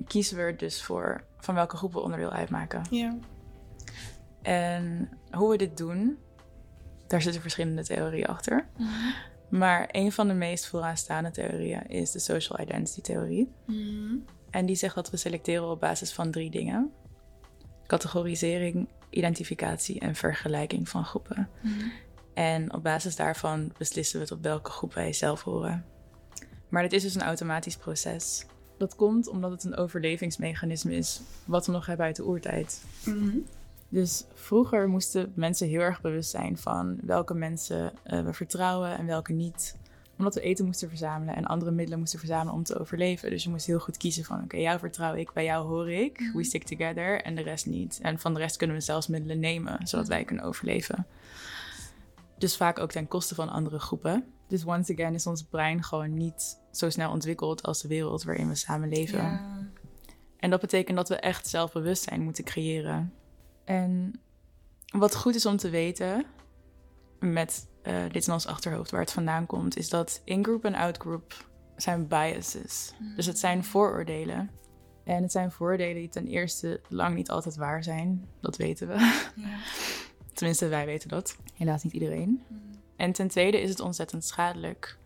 kiezen 0.08 0.38
we 0.38 0.42
er 0.42 0.58
dus 0.58 0.84
voor 0.84 1.24
van 1.39 1.56
welke 1.56 1.77
groep 1.77 1.94
we 1.94 2.00
onderdeel 2.00 2.32
uitmaken. 2.32 2.82
ja. 2.89 3.18
En 4.42 5.10
hoe 5.32 5.50
we 5.50 5.58
dit 5.58 5.77
doen, 5.77 6.18
daar 7.08 7.22
zitten 7.22 7.42
verschillende 7.42 7.84
theorieën 7.84 8.25
achter. 8.25 8.68
Maar 9.50 9.89
een 9.92 10.12
van 10.12 10.27
de 10.27 10.34
meest 10.34 10.68
vooraanstaande 10.68 11.32
theorieën 11.32 11.88
is 11.88 12.12
de 12.12 12.20
social 12.20 12.60
identity 12.60 13.01
theorie. 13.01 13.51
Mhm. 13.66 14.16
En 14.50 14.66
die 14.66 14.75
zegt 14.75 14.96
dat 14.96 15.10
we 15.10 15.18
selecteren 15.18 15.70
op 15.70 15.80
basis 15.80 16.13
van 16.13 16.32
drie 16.32 16.50
dingen: 16.50 16.92
categorisering, 17.88 18.88
identificatie 19.10 20.00
en 20.00 20.16
vergelijking 20.16 20.89
van 20.89 21.06
groepen. 21.06 21.50
Mhm. 21.62 21.86
En 22.38 22.74
op 22.74 22.84
basis 22.84 23.15
daarvan 23.15 23.72
beslissen 23.77 24.20
we 24.20 24.25
tot 24.25 24.41
welke 24.41 24.72
groep 24.72 24.94
wij 24.94 25.13
zelf 25.13 25.44
horen. 25.44 25.86
Maar 26.70 26.82
dit 26.82 26.94
is 26.94 27.01
dus 27.01 27.15
een 27.15 27.22
automatisch 27.22 27.77
proces. 27.77 28.46
Dat 28.77 28.96
komt 28.96 29.27
omdat 29.27 29.51
het 29.51 29.63
een 29.63 29.75
overlevingsmechanisme 29.75 30.96
is 30.96 31.22
wat 31.46 31.65
we 31.65 31.72
nog 31.72 31.86
hebben 31.86 32.06
uit 32.06 32.15
de 32.15 32.25
oertijd. 32.25 32.84
Mhm. 33.06 33.38
Dus 33.89 34.25
vroeger 34.34 34.88
moesten 34.88 35.32
mensen 35.36 35.67
heel 35.67 35.79
erg 35.79 36.01
bewust 36.01 36.29
zijn 36.29 36.58
van 36.58 36.98
welke 37.01 37.34
mensen 37.34 37.94
eh, 38.03 38.24
we 38.24 38.34
vertrouwen 38.34 38.98
en 38.98 39.06
welke 39.06 39.34
niet. 39.34 39.75
Omdat 40.17 40.36
we 40.36 40.41
eten 40.41 40.65
moesten 40.65 40.89
verzamelen 40.89 41.36
en 41.36 41.46
andere 41.46 41.72
middelen 41.72 42.00
moesten 42.00 42.20
verzamelen 42.20 42.53
om 42.53 42.63
te 42.63 42.79
overleven. 42.79 43.29
Dus 43.29 43.44
je 43.44 43.50
moest 43.50 43.65
heel 43.65 43.79
goed 43.79 43.98
kiezen 43.98 44.24
van 44.24 44.44
oké, 44.44 44.58
jou 44.58 44.79
vertrouw 44.79 45.15
ik, 45.15 45.34
bij 45.34 45.44
jou 45.44 45.67
hoor 45.67 45.91
ik. 45.91 46.32
We 46.34 46.44
stick 46.44 46.63
together 46.63 47.22
en 47.22 47.36
de 47.36 47.41
rest 47.41 47.65
niet. 47.65 48.00
En 48.01 48.20
van 48.20 48.34
de 48.34 48.39
rest 48.39 48.58
kunnen 48.58 48.75
we 48.75 48.82
zelfs 48.82 49.08
middelen 49.08 49.39
nemen, 49.39 49.88
zodat 49.88 50.08
wij 50.08 50.24
kunnen 50.24 50.46
overleven. 50.46 51.06
Dus 52.38 52.58
vaak 52.58 52.79
ook 52.79 52.91
ten 52.91 53.08
koste 53.08 53.36
van 53.36 53.50
andere 53.50 53.79
groepen. 53.79 54.25
Dus 54.48 54.65
once 54.65 54.94
again 54.94 55.13
is 55.13 55.27
ons 55.27 55.44
brein 55.44 55.84
gewoon 55.84 56.13
niet 56.13 56.60
zo 56.72 56.89
snel 56.89 57.12
ontwikkeld 57.12 57.63
als 57.63 57.82
de 57.82 57.88
wereld 57.88 58.24
waarin 58.24 58.48
we 58.48 58.56
samen 58.56 58.89
leven. 58.89 59.22
Ja. 59.22 59.70
En 60.38 60.50
dat 60.50 60.62
betekent 60.62 60.98
dat 60.98 61.10
we 61.10 61.15
echt 61.15 61.48
zelfbewustzijn 61.48 62.22
moeten 62.22 62.44
creëren. 62.44 63.13
En 63.65 64.20
wat 64.88 65.15
goed 65.15 65.36
is 65.36 65.46
om 65.46 65.58
te 65.58 65.70
weten, 65.70 66.25
met 67.20 67.67
eh, 67.82 68.03
dit 68.12 68.27
in 68.27 68.34
ons 68.34 68.48
achterhoofd 68.48 68.91
waar 68.91 69.01
het 69.01 69.12
vandaan 69.12 69.46
komt, 69.46 69.77
is 69.77 69.89
dat 69.89 70.22
in-group 70.24 70.65
en 70.65 70.75
out-group 70.75 71.50
zijn 71.75 72.08
biases. 72.08 72.94
Dus 73.15 73.25
het 73.25 73.39
zijn 73.39 73.63
vooroordelen. 73.63 74.50
En 75.03 75.22
het 75.22 75.32
zijn 75.32 75.51
vooroordelen 75.51 75.96
die 75.96 76.10
ten 76.10 76.27
eerste 76.27 76.82
lang 76.88 77.15
niet 77.15 77.29
altijd 77.29 77.56
waar 77.56 77.84
zijn. 77.84 78.27
Dat 78.41 78.58
weten 78.58 78.88
we. 78.88 78.94
Ja. 79.36 79.58
Tenminste, 80.38 80.67
wij 80.67 80.86
weten 80.86 81.10
dat. 81.10 81.38
Helaas 81.53 81.84
niet 81.84 81.94
iedereen. 81.94 82.44
En 82.96 83.12
ten 83.12 83.27
tweede 83.27 83.62
is 83.62 83.70
het 83.70 83.79
ontzettend 83.79 84.25
schadelijk. 84.25 84.98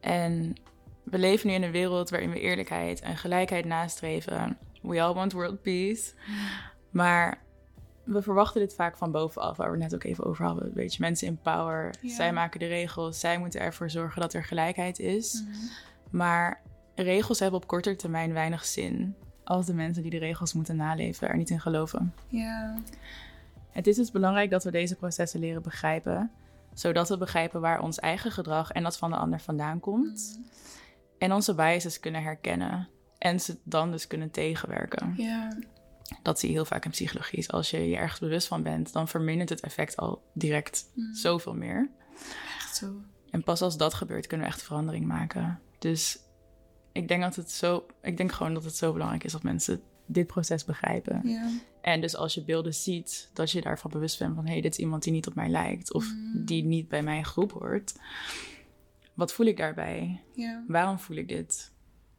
En 0.00 0.54
we 1.02 1.18
leven 1.18 1.48
nu 1.48 1.54
in 1.54 1.62
een 1.62 1.70
wereld 1.70 2.10
waarin 2.10 2.30
we 2.30 2.40
eerlijkheid 2.40 3.00
en 3.00 3.16
gelijkheid 3.16 3.64
nastreven. 3.64 4.58
We 4.82 5.02
all 5.02 5.14
want 5.14 5.32
world 5.32 5.62
peace. 5.62 6.12
Maar 6.90 7.38
we 8.04 8.22
verwachten 8.22 8.60
dit 8.60 8.74
vaak 8.74 8.96
van 8.96 9.10
bovenaf, 9.10 9.56
waar 9.56 9.66
we 9.70 9.72
het 9.72 9.82
net 9.82 9.94
ook 9.94 10.04
even 10.04 10.24
over 10.24 10.44
hadden. 10.44 10.72
Weet 10.74 10.94
je, 10.94 11.00
mensen 11.00 11.26
in 11.26 11.38
power, 11.42 11.94
Ja. 12.00 12.14
zij 12.14 12.32
maken 12.32 12.60
de 12.60 12.66
regels, 12.66 13.20
zij 13.20 13.38
moeten 13.38 13.60
ervoor 13.60 13.90
zorgen 13.90 14.20
dat 14.20 14.34
er 14.34 14.44
gelijkheid 14.44 14.98
is. 14.98 15.42
Mhm. 15.42 15.56
Maar 16.16 16.60
regels 16.94 17.38
hebben 17.38 17.60
op 17.60 17.66
korte 17.66 17.96
termijn 17.96 18.32
weinig 18.32 18.64
zin 18.64 19.14
als 19.44 19.66
de 19.66 19.74
mensen 19.74 20.02
die 20.02 20.10
de 20.10 20.18
regels 20.18 20.52
moeten 20.52 20.76
naleven 20.76 21.28
er 21.28 21.36
niet 21.36 21.50
in 21.50 21.60
geloven. 21.60 22.14
Ja. 22.28 22.74
Het 23.72 23.86
is 23.86 23.96
dus 23.96 24.10
belangrijk 24.10 24.50
dat 24.50 24.64
we 24.64 24.70
deze 24.70 24.96
processen 24.96 25.40
leren 25.40 25.62
begrijpen, 25.62 26.30
zodat 26.74 27.08
we 27.08 27.18
begrijpen 27.18 27.60
waar 27.60 27.80
ons 27.80 27.98
eigen 27.98 28.30
gedrag 28.30 28.70
en 28.70 28.82
dat 28.82 28.96
van 28.96 29.10
de 29.10 29.16
ander 29.16 29.40
vandaan 29.40 29.80
komt. 29.80 30.40
En 31.18 31.32
onze 31.32 31.54
biases 31.54 32.00
kunnen 32.00 32.22
herkennen 32.22 32.88
en 33.18 33.40
ze 33.40 33.58
dan 33.64 33.90
dus 33.90 34.06
kunnen 34.06 34.30
tegenwerken. 34.30 35.14
Ja. 35.16 35.56
Dat 36.22 36.38
zie 36.38 36.48
je 36.48 36.54
heel 36.54 36.64
vaak 36.64 36.84
in 36.84 36.90
psychologie. 36.90 37.50
Als 37.50 37.70
je 37.70 37.88
je 37.88 37.96
ergens 37.96 38.20
bewust 38.20 38.46
van 38.48 38.62
bent, 38.62 38.92
dan 38.92 39.08
vermindert 39.08 39.48
het 39.48 39.60
effect 39.60 39.96
al 39.96 40.22
direct 40.34 40.86
zoveel 41.12 41.54
meer. 41.54 41.90
Echt 42.58 42.76
zo. 42.76 42.86
En 43.30 43.42
pas 43.42 43.62
als 43.62 43.76
dat 43.76 43.94
gebeurt, 43.94 44.26
kunnen 44.26 44.46
we 44.46 44.52
echt 44.52 44.62
verandering 44.62 45.06
maken. 45.06 45.60
Dus 45.78 46.18
ik 46.92 47.08
denk 47.08 47.22
dat 47.22 47.36
het 47.36 47.50
zo. 47.50 47.86
Ik 48.02 48.16
denk 48.16 48.32
gewoon 48.32 48.54
dat 48.54 48.64
het 48.64 48.76
zo 48.76 48.92
belangrijk 48.92 49.24
is 49.24 49.32
dat 49.32 49.42
mensen 49.42 49.82
dit 50.12 50.26
proces 50.26 50.64
begrijpen. 50.64 51.20
Ja. 51.24 51.48
En 51.80 52.00
dus 52.00 52.16
als 52.16 52.34
je 52.34 52.44
beelden 52.44 52.74
ziet, 52.74 53.30
dat 53.32 53.50
je 53.50 53.60
daarvan 53.60 53.90
bewust 53.90 54.18
bent 54.18 54.34
van 54.34 54.44
hé, 54.44 54.52
hey, 54.52 54.60
dit 54.60 54.72
is 54.72 54.78
iemand 54.78 55.02
die 55.02 55.12
niet 55.12 55.26
op 55.26 55.34
mij 55.34 55.48
lijkt 55.48 55.92
of 55.92 56.06
die 56.34 56.64
niet 56.64 56.88
bij 56.88 57.02
mijn 57.02 57.24
groep 57.24 57.52
hoort. 57.52 57.94
Wat 59.14 59.32
voel 59.32 59.46
ik 59.46 59.56
daarbij? 59.56 60.20
Ja. 60.34 60.64
Waarom 60.66 60.98
voel 60.98 61.16
ik 61.16 61.28
dit? 61.28 61.70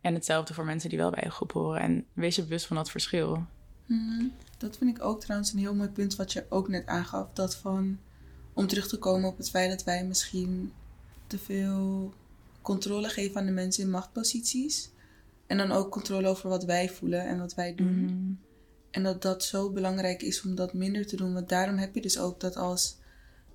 En 0.01 0.13
hetzelfde 0.13 0.53
voor 0.53 0.65
mensen 0.65 0.89
die 0.89 0.97
wel 0.97 1.11
bij 1.11 1.25
een 1.25 1.31
groep 1.31 1.51
horen. 1.51 1.81
En 1.81 2.05
wees 2.13 2.35
je 2.35 2.43
bewust 2.43 2.65
van 2.65 2.75
dat 2.75 2.91
verschil. 2.91 3.45
Mhm. 3.85 4.25
Dat 4.57 4.77
vind 4.77 4.97
ik 4.97 5.03
ook 5.03 5.21
trouwens 5.21 5.53
een 5.53 5.59
heel 5.59 5.75
mooi 5.75 5.89
punt 5.89 6.15
wat 6.15 6.33
je 6.33 6.45
ook 6.49 6.67
net 6.67 6.85
aangaf. 6.85 7.27
Dat 7.33 7.55
van, 7.55 7.99
om 8.53 8.67
terug 8.67 8.87
te 8.87 8.97
komen 8.97 9.29
op 9.29 9.37
het 9.37 9.49
feit 9.49 9.69
dat 9.69 9.83
wij 9.83 10.05
misschien 10.05 10.71
te 11.27 11.37
veel 11.37 12.13
controle 12.61 13.09
geven 13.09 13.39
aan 13.39 13.45
de 13.45 13.51
mensen 13.51 13.83
in 13.83 13.89
machtposities. 13.89 14.89
En 15.47 15.57
dan 15.57 15.71
ook 15.71 15.91
controle 15.91 16.27
over 16.27 16.49
wat 16.49 16.63
wij 16.63 16.89
voelen 16.89 17.27
en 17.27 17.39
wat 17.39 17.55
wij 17.55 17.75
doen. 17.75 18.03
Mhm. 18.03 18.33
En 18.91 19.03
dat 19.03 19.21
dat 19.21 19.43
zo 19.43 19.71
belangrijk 19.71 20.21
is 20.21 20.43
om 20.43 20.55
dat 20.55 20.73
minder 20.73 21.07
te 21.07 21.15
doen. 21.15 21.33
Want 21.33 21.49
daarom 21.49 21.77
heb 21.77 21.95
je 21.95 22.01
dus 22.01 22.19
ook 22.19 22.39
dat 22.39 22.55
als 22.55 22.97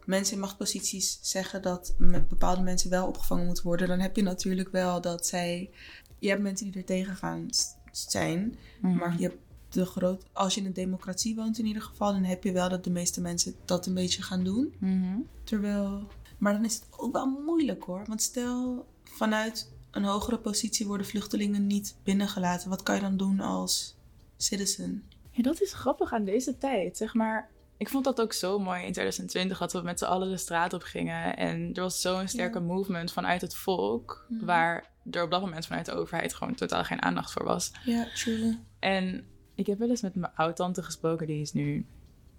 mensen 0.05 0.35
in 0.35 0.41
machtposities 0.41 1.19
zeggen 1.23 1.63
dat 1.63 1.95
met 1.99 2.29
bepaalde 2.29 2.63
mensen 2.63 2.91
wel 2.91 3.07
opgevangen 3.07 3.47
moeten 3.47 3.65
worden, 3.65 3.89
dan 3.89 4.01
heb 4.01 4.17
je 4.17 4.23
natuurlijk 4.23 4.73
wel 4.73 5.01
dat 5.01 5.27
zij. 5.27 5.71
Je 6.19 6.29
hebt 6.29 6.43
mensen 6.43 6.67
die 6.67 6.81
er 6.81 6.87
tegen 6.87 7.17
gaan 7.17 7.49
zijn. 7.91 8.57
Mhm. 8.81 8.97
Maar 8.97 9.15
je 9.19 9.23
hebt 9.23 9.39
de 9.69 9.87
groot. 9.87 10.25
Als 10.33 10.55
je 10.55 10.61
in 10.61 10.67
een 10.67 10.73
democratie 10.73 11.35
woont 11.35 11.59
in 11.59 11.67
ieder 11.67 11.83
geval, 11.83 12.13
dan 12.13 12.25
heb 12.25 12.45
je 12.45 12.53
wel 12.53 12.69
dat 12.69 12.85
de 12.85 12.91
meeste 12.91 13.21
mensen 13.21 13.55
dat 13.65 13.87
een 13.87 13.95
beetje 13.95 14.23
gaan 14.23 14.45
doen. 14.45 14.75
Mhm. 14.79 15.19
Terwijl. 15.45 16.07
Maar 16.39 16.53
dan 16.53 16.65
is 16.65 16.75
het 16.75 16.85
ook 16.91 17.13
wel 17.13 17.27
moeilijk 17.27 17.85
hoor. 17.85 18.05
Want 18.07 18.23
stel 18.23 18.87
vanuit 19.05 19.73
een 19.91 20.05
hogere 20.05 20.39
positie 20.39 20.87
worden 20.87 21.07
vluchtelingen 21.07 21.67
niet 21.67 21.97
binnengelaten. 22.05 22.69
Wat 22.71 22.83
kan 22.83 22.95
je 22.95 23.01
dan 23.01 23.17
doen 23.17 23.41
als 23.41 23.97
citizen? 24.37 25.03
Ja, 25.31 25.43
dat 25.43 25.61
is 25.61 25.73
grappig 25.73 26.13
aan 26.13 26.25
deze 26.25 26.59
tijd. 26.59 26.97
Zeg 26.97 27.15
maar, 27.15 27.49
ik 27.77 27.89
vond 27.89 28.05
dat 28.05 28.21
ook 28.21 28.33
zo 28.33 28.59
mooi 28.59 28.85
in 28.85 28.93
2020 28.93 29.59
dat 29.59 29.73
we 29.73 29.81
met 29.81 29.99
z'n 29.99 30.05
allen 30.05 30.31
de 30.31 30.37
straat 30.37 30.73
op 30.73 30.83
gingen. 30.83 31.37
En 31.37 31.75
er 31.75 31.83
was 31.83 32.01
zo'n 32.01 32.29
sterke 32.29 32.59
Ja. 32.59 32.65
movement 32.65 33.13
vanuit 33.13 33.41
het 33.41 33.55
volk, 33.55 34.25
Mhm. 34.29 34.45
waar 34.45 34.91
er 35.11 35.23
op 35.23 35.31
dat 35.31 35.41
moment 35.41 35.67
vanuit 35.67 35.87
de 35.87 35.93
overheid 35.93 36.35
gewoon 36.35 36.55
totaal 36.55 36.85
geen 36.85 37.03
aandacht 37.03 37.33
voor 37.33 37.45
was. 37.45 37.73
Ja, 37.85 38.07
true. 38.15 38.59
En 38.79 39.27
ik 39.55 39.67
heb 39.67 39.79
wel 39.79 39.89
eens 39.91 40.03
met 40.03 40.15
mijn 40.15 40.33
oud-tante 40.35 40.83
gesproken, 40.83 41.27
die 41.27 41.41
is 41.41 41.53
nu 41.53 41.87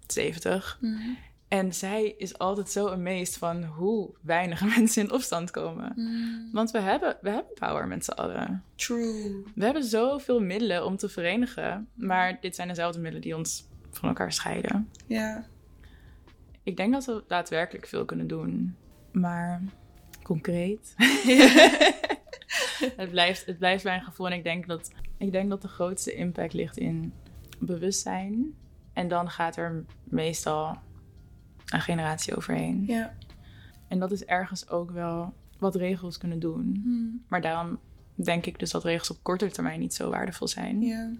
70. 0.06 0.78
Mhm. 0.80 1.00
En 1.50 1.74
zij 1.74 2.14
is 2.18 2.38
altijd 2.38 2.70
zo 2.70 2.88
amazed 2.88 3.36
van 3.36 3.64
hoe 3.64 4.14
weinig 4.22 4.64
mensen 4.76 5.02
in 5.02 5.12
opstand 5.12 5.50
komen. 5.50 5.92
Mhm. 5.96 6.52
Want 6.52 6.70
we 6.70 6.78
hebben, 6.78 7.16
we 7.20 7.30
hebben 7.30 7.54
power 7.54 7.86
met 7.86 8.04
z'n 8.04 8.10
allen. 8.10 8.64
True. 8.74 9.42
We 9.54 9.64
hebben 9.64 9.84
zoveel 9.84 10.40
middelen 10.40 10.84
om 10.84 10.96
te 10.96 11.08
verenigen. 11.08 11.88
Maar 11.94 12.38
dit 12.40 12.54
zijn 12.54 12.68
dezelfde 12.68 13.00
middelen 13.00 13.22
die 13.22 13.36
ons 13.36 13.68
van 13.90 14.08
elkaar 14.08 14.32
scheiden. 14.32 14.90
Ja. 15.06 15.46
Ik 16.62 16.76
denk 16.76 16.92
dat 16.92 17.04
we 17.04 17.24
daadwerkelijk 17.26 17.86
veel 17.86 18.04
kunnen 18.04 18.26
doen. 18.26 18.76
Maar 19.12 19.62
concreet. 20.22 20.94
het, 22.96 23.10
blijft, 23.10 23.46
het 23.46 23.58
blijft 23.58 23.84
mijn 23.84 24.02
gevoel. 24.02 24.26
En 24.26 24.32
ik 24.32 24.44
denk, 24.44 24.66
dat, 24.66 24.90
ik 25.18 25.32
denk 25.32 25.50
dat 25.50 25.62
de 25.62 25.68
grootste 25.68 26.14
impact 26.14 26.52
ligt 26.52 26.76
in 26.78 27.12
bewustzijn. 27.58 28.54
En 28.92 29.08
dan 29.08 29.30
gaat 29.30 29.56
er 29.56 29.84
meestal 30.04 30.78
een 31.70 31.80
generatie 31.80 32.36
overheen. 32.36 32.84
Ja. 32.86 33.12
En 33.88 33.98
dat 33.98 34.10
is 34.12 34.24
ergens 34.24 34.68
ook 34.68 34.90
wel 34.90 35.34
wat 35.58 35.74
regels 35.74 36.18
kunnen 36.18 36.38
doen. 36.38 36.80
Mhm. 36.84 37.16
Maar 37.28 37.40
daarom 37.40 37.78
denk 38.14 38.46
ik 38.46 38.58
dus 38.58 38.70
dat 38.70 38.84
regels 38.84 39.10
op 39.10 39.18
korte 39.22 39.50
termijn 39.50 39.80
niet 39.80 39.94
zo 39.94 40.10
waardevol 40.10 40.48
zijn. 40.48 40.80
Ja. 40.82 41.10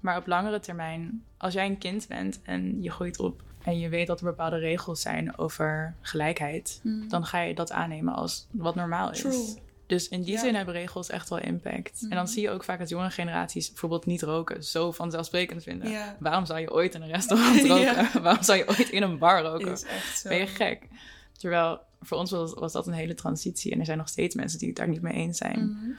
Maar 0.00 0.16
op 0.16 0.26
langere 0.26 0.60
termijn, 0.60 1.22
als 1.36 1.52
jij 1.54 1.66
een 1.66 1.78
kind 1.78 2.08
bent 2.08 2.40
en 2.42 2.82
je 2.82 2.90
groeit 2.90 3.18
op 3.18 3.42
en 3.62 3.78
je 3.78 3.88
weet 3.88 4.06
dat 4.06 4.18
er 4.20 4.24
bepaalde 4.24 4.58
regels 4.58 5.00
zijn 5.00 5.38
over 5.38 5.94
gelijkheid, 6.00 6.80
Mhm. 6.82 7.08
dan 7.08 7.24
ga 7.24 7.40
je 7.40 7.54
dat 7.54 7.72
aannemen 7.72 8.14
als 8.14 8.46
wat 8.50 8.74
normaal 8.74 9.10
is. 9.10 9.18
True. 9.20 9.54
Dus 9.90 10.08
in 10.08 10.22
die 10.22 10.32
Ja. 10.32 10.40
zin 10.40 10.54
hebben 10.54 10.74
regels 10.74 11.08
echt 11.10 11.28
wel 11.28 11.38
impact. 11.38 12.02
En 12.02 12.08
dan 12.08 12.18
Mhm. 12.18 12.26
zie 12.26 12.42
je 12.42 12.50
ook 12.50 12.64
vaak 12.64 12.78
dat 12.78 12.88
jonge 12.88 13.10
generaties 13.10 13.68
bijvoorbeeld 13.68 14.06
niet 14.06 14.22
roken 14.22 14.64
zo 14.64 14.92
vanzelfsprekend 14.92 15.62
vinden. 15.62 15.90
Ja. 15.90 16.16
Waarom 16.20 16.46
zou 16.46 16.60
je 16.60 16.72
ooit 16.72 16.94
in 16.94 17.02
een 17.02 17.08
restaurant 17.08 17.64
roken? 17.70 18.08
Waarom 18.22 18.42
zou 18.42 18.58
je 18.58 18.68
ooit 18.68 18.88
in 18.90 19.02
een 19.02 19.18
bar 19.18 19.42
roken? 19.42 19.72
Is 19.72 19.84
echt 19.84 20.18
zo. 20.20 20.28
Ben 20.28 20.38
je 20.38 20.46
gek? 20.46 20.88
Terwijl 21.32 21.80
voor 22.00 22.18
ons 22.18 22.30
was, 22.30 22.54
was 22.54 22.72
dat 22.72 22.86
een 22.86 22.92
hele 22.92 23.14
transitie. 23.14 23.72
En 23.72 23.78
er 23.78 23.84
zijn 23.84 23.98
nog 23.98 24.08
steeds 24.08 24.34
mensen 24.34 24.58
die 24.58 24.68
het 24.68 24.76
daar 24.76 24.88
niet 24.88 25.02
mee 25.02 25.12
eens 25.12 25.38
zijn. 25.38 25.58
Mhm. 25.60 25.90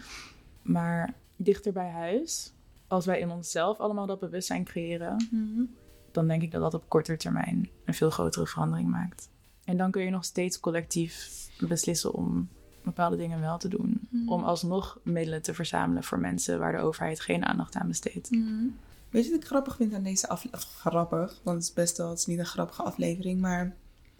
Maar 0.62 1.14
dichter 1.36 1.72
bij 1.74 1.90
huis, 1.90 2.54
als 2.88 3.06
wij 3.06 3.20
in 3.20 3.30
onszelf 3.30 3.78
allemaal 3.80 4.06
dat 4.06 4.20
bewustzijn 4.20 4.64
creëren, 4.64 5.28
Mhm. 5.32 5.64
dan 6.12 6.28
denk 6.28 6.42
ik 6.42 6.52
dat 6.52 6.62
dat 6.62 6.74
op 6.74 6.84
korte 6.90 7.18
termijn 7.18 7.70
een 7.86 7.94
veel 7.94 8.10
grotere 8.10 8.48
verandering 8.48 8.90
maakt. 8.90 9.30
En 9.64 9.78
dan 9.78 9.92
kun 9.92 10.04
je 10.04 10.10
nog 10.10 10.26
steeds 10.26 10.60
collectief 10.60 11.30
beslissen 11.60 12.14
om 12.14 12.50
bepaalde 12.84 13.18
dingen 13.18 13.40
wel 13.40 13.58
te 13.58 13.68
doen. 13.68 14.08
Mhm. 14.10 14.30
Om 14.30 14.44
alsnog 14.44 15.00
middelen 15.04 15.42
te 15.42 15.54
verzamelen 15.54 16.04
voor 16.04 16.20
mensen 16.20 16.60
waar 16.60 16.72
de 16.72 16.78
overheid 16.78 17.20
geen 17.20 17.46
aandacht 17.46 17.76
aan 17.76 17.88
besteedt. 17.88 18.32
Mhm. 18.32 18.66
Weet 19.10 19.26
je 19.26 19.32
wat 19.32 19.40
ik 19.40 19.48
grappig 19.48 19.76
vind 19.76 19.94
aan 19.94 20.04
deze 20.04 20.28
aflevering? 20.28 20.70
Grappig, 20.76 21.40
want 21.44 21.58
het 21.58 21.68
is 21.68 21.74
best 21.74 21.98
wel, 21.98 22.10
het 22.10 22.20
is 22.20 22.26
niet 22.26 22.40
een 22.40 22.46
grappige 22.46 22.84
aflevering, 22.84 23.42
maar 23.42 23.76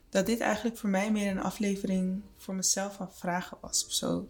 dat 0.10 0.26
dit 0.26 0.40
eigenlijk 0.40 0.78
voor 0.78 0.90
mij 0.90 1.12
meer 1.12 1.32
een 1.32 1.42
aflevering 1.42 2.22
voor 2.38 2.56
mezelf 2.56 2.96
van 2.96 3.12
vragen 3.12 3.58
was 3.62 3.86
of 3.86 3.92
zo. 3.92 4.28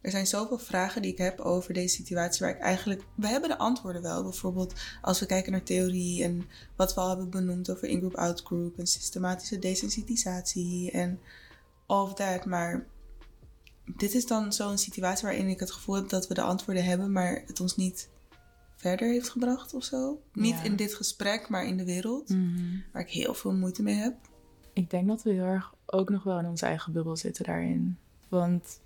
Er 0.00 0.10
zijn 0.10 0.26
zoveel 0.26 0.58
vragen 0.58 1.02
die 1.02 1.12
ik 1.12 1.18
heb 1.18 1.40
over 1.40 1.74
deze 1.74 1.94
situatie 1.94 2.46
waar 2.46 2.54
ik 2.54 2.60
eigenlijk... 2.60 3.02
We 3.14 3.26
hebben 3.26 3.48
de 3.48 3.58
antwoorden 3.58 4.02
wel. 4.02 4.22
Bijvoorbeeld 4.22 4.74
als 5.02 5.20
we 5.20 5.26
kijken 5.26 5.52
naar 5.52 5.62
theorie 5.62 6.22
en 6.24 6.48
wat 6.76 6.94
we 6.94 7.00
al 7.00 7.08
hebben 7.08 7.30
benoemd 7.30 7.70
over 7.70 7.88
in-group, 7.88 8.14
out-group 8.14 8.78
en 8.78 8.86
systematische 8.86 9.58
desensitisatie 9.58 10.90
en 10.90 11.20
all 11.86 12.02
of 12.02 12.14
that. 12.14 12.44
Maar 12.44 12.86
dit 13.84 14.14
is 14.14 14.26
dan 14.26 14.52
zo'n 14.52 14.78
situatie 14.78 15.26
waarin 15.26 15.48
ik 15.48 15.60
het 15.60 15.70
gevoel 15.70 15.94
heb 15.94 16.08
dat 16.08 16.28
we 16.28 16.34
de 16.34 16.42
antwoorden 16.42 16.84
hebben, 16.84 17.12
maar 17.12 17.42
het 17.46 17.60
ons 17.60 17.76
niet 17.76 18.10
verder 18.76 19.08
heeft 19.08 19.28
gebracht 19.28 19.74
of 19.74 19.84
zo. 19.84 20.22
Niet 20.32 20.56
Ja. 20.56 20.62
in 20.62 20.76
dit 20.76 20.94
gesprek, 20.94 21.48
maar 21.48 21.66
in 21.66 21.76
de 21.76 21.84
wereld. 21.84 22.34
Waar 22.92 23.02
ik 23.02 23.10
heel 23.10 23.34
veel 23.34 23.52
moeite 23.52 23.82
mee 23.82 23.94
heb. 23.94 24.14
Ik 24.72 24.90
denk 24.90 25.08
dat 25.08 25.22
we 25.22 25.30
heel 25.32 25.44
erg 25.44 25.74
ook 25.86 26.10
nog 26.10 26.22
wel 26.22 26.38
in 26.38 26.46
onze 26.46 26.66
eigen 26.66 26.92
bubbel 26.92 27.16
zitten 27.16 27.44
daarin. 27.44 27.98
Want. 28.28 28.80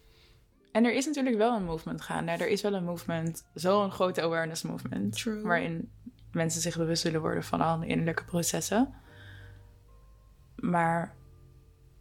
En 0.73 0.85
er 0.85 0.95
is 0.95 1.07
natuurlijk 1.07 1.37
wel 1.37 1.57
een 1.57 1.65
movement 1.65 2.01
gaande. 2.03 2.31
Er 2.33 2.49
is 2.49 2.63
wel 2.63 2.75
een 2.75 2.85
movement, 2.85 3.45
zo'n 3.55 3.91
grote 3.91 4.23
awareness 4.23 4.63
movement. 4.63 5.13
True. 5.17 5.43
Waarin 5.43 5.91
mensen 6.33 6.61
zich 6.61 6.77
bewust 6.77 7.03
willen 7.03 7.21
worden 7.21 7.45
van 7.45 7.61
al 7.61 7.79
de 7.79 7.87
innerlijke 7.87 8.25
processen. 8.25 8.95
Maar 10.57 11.15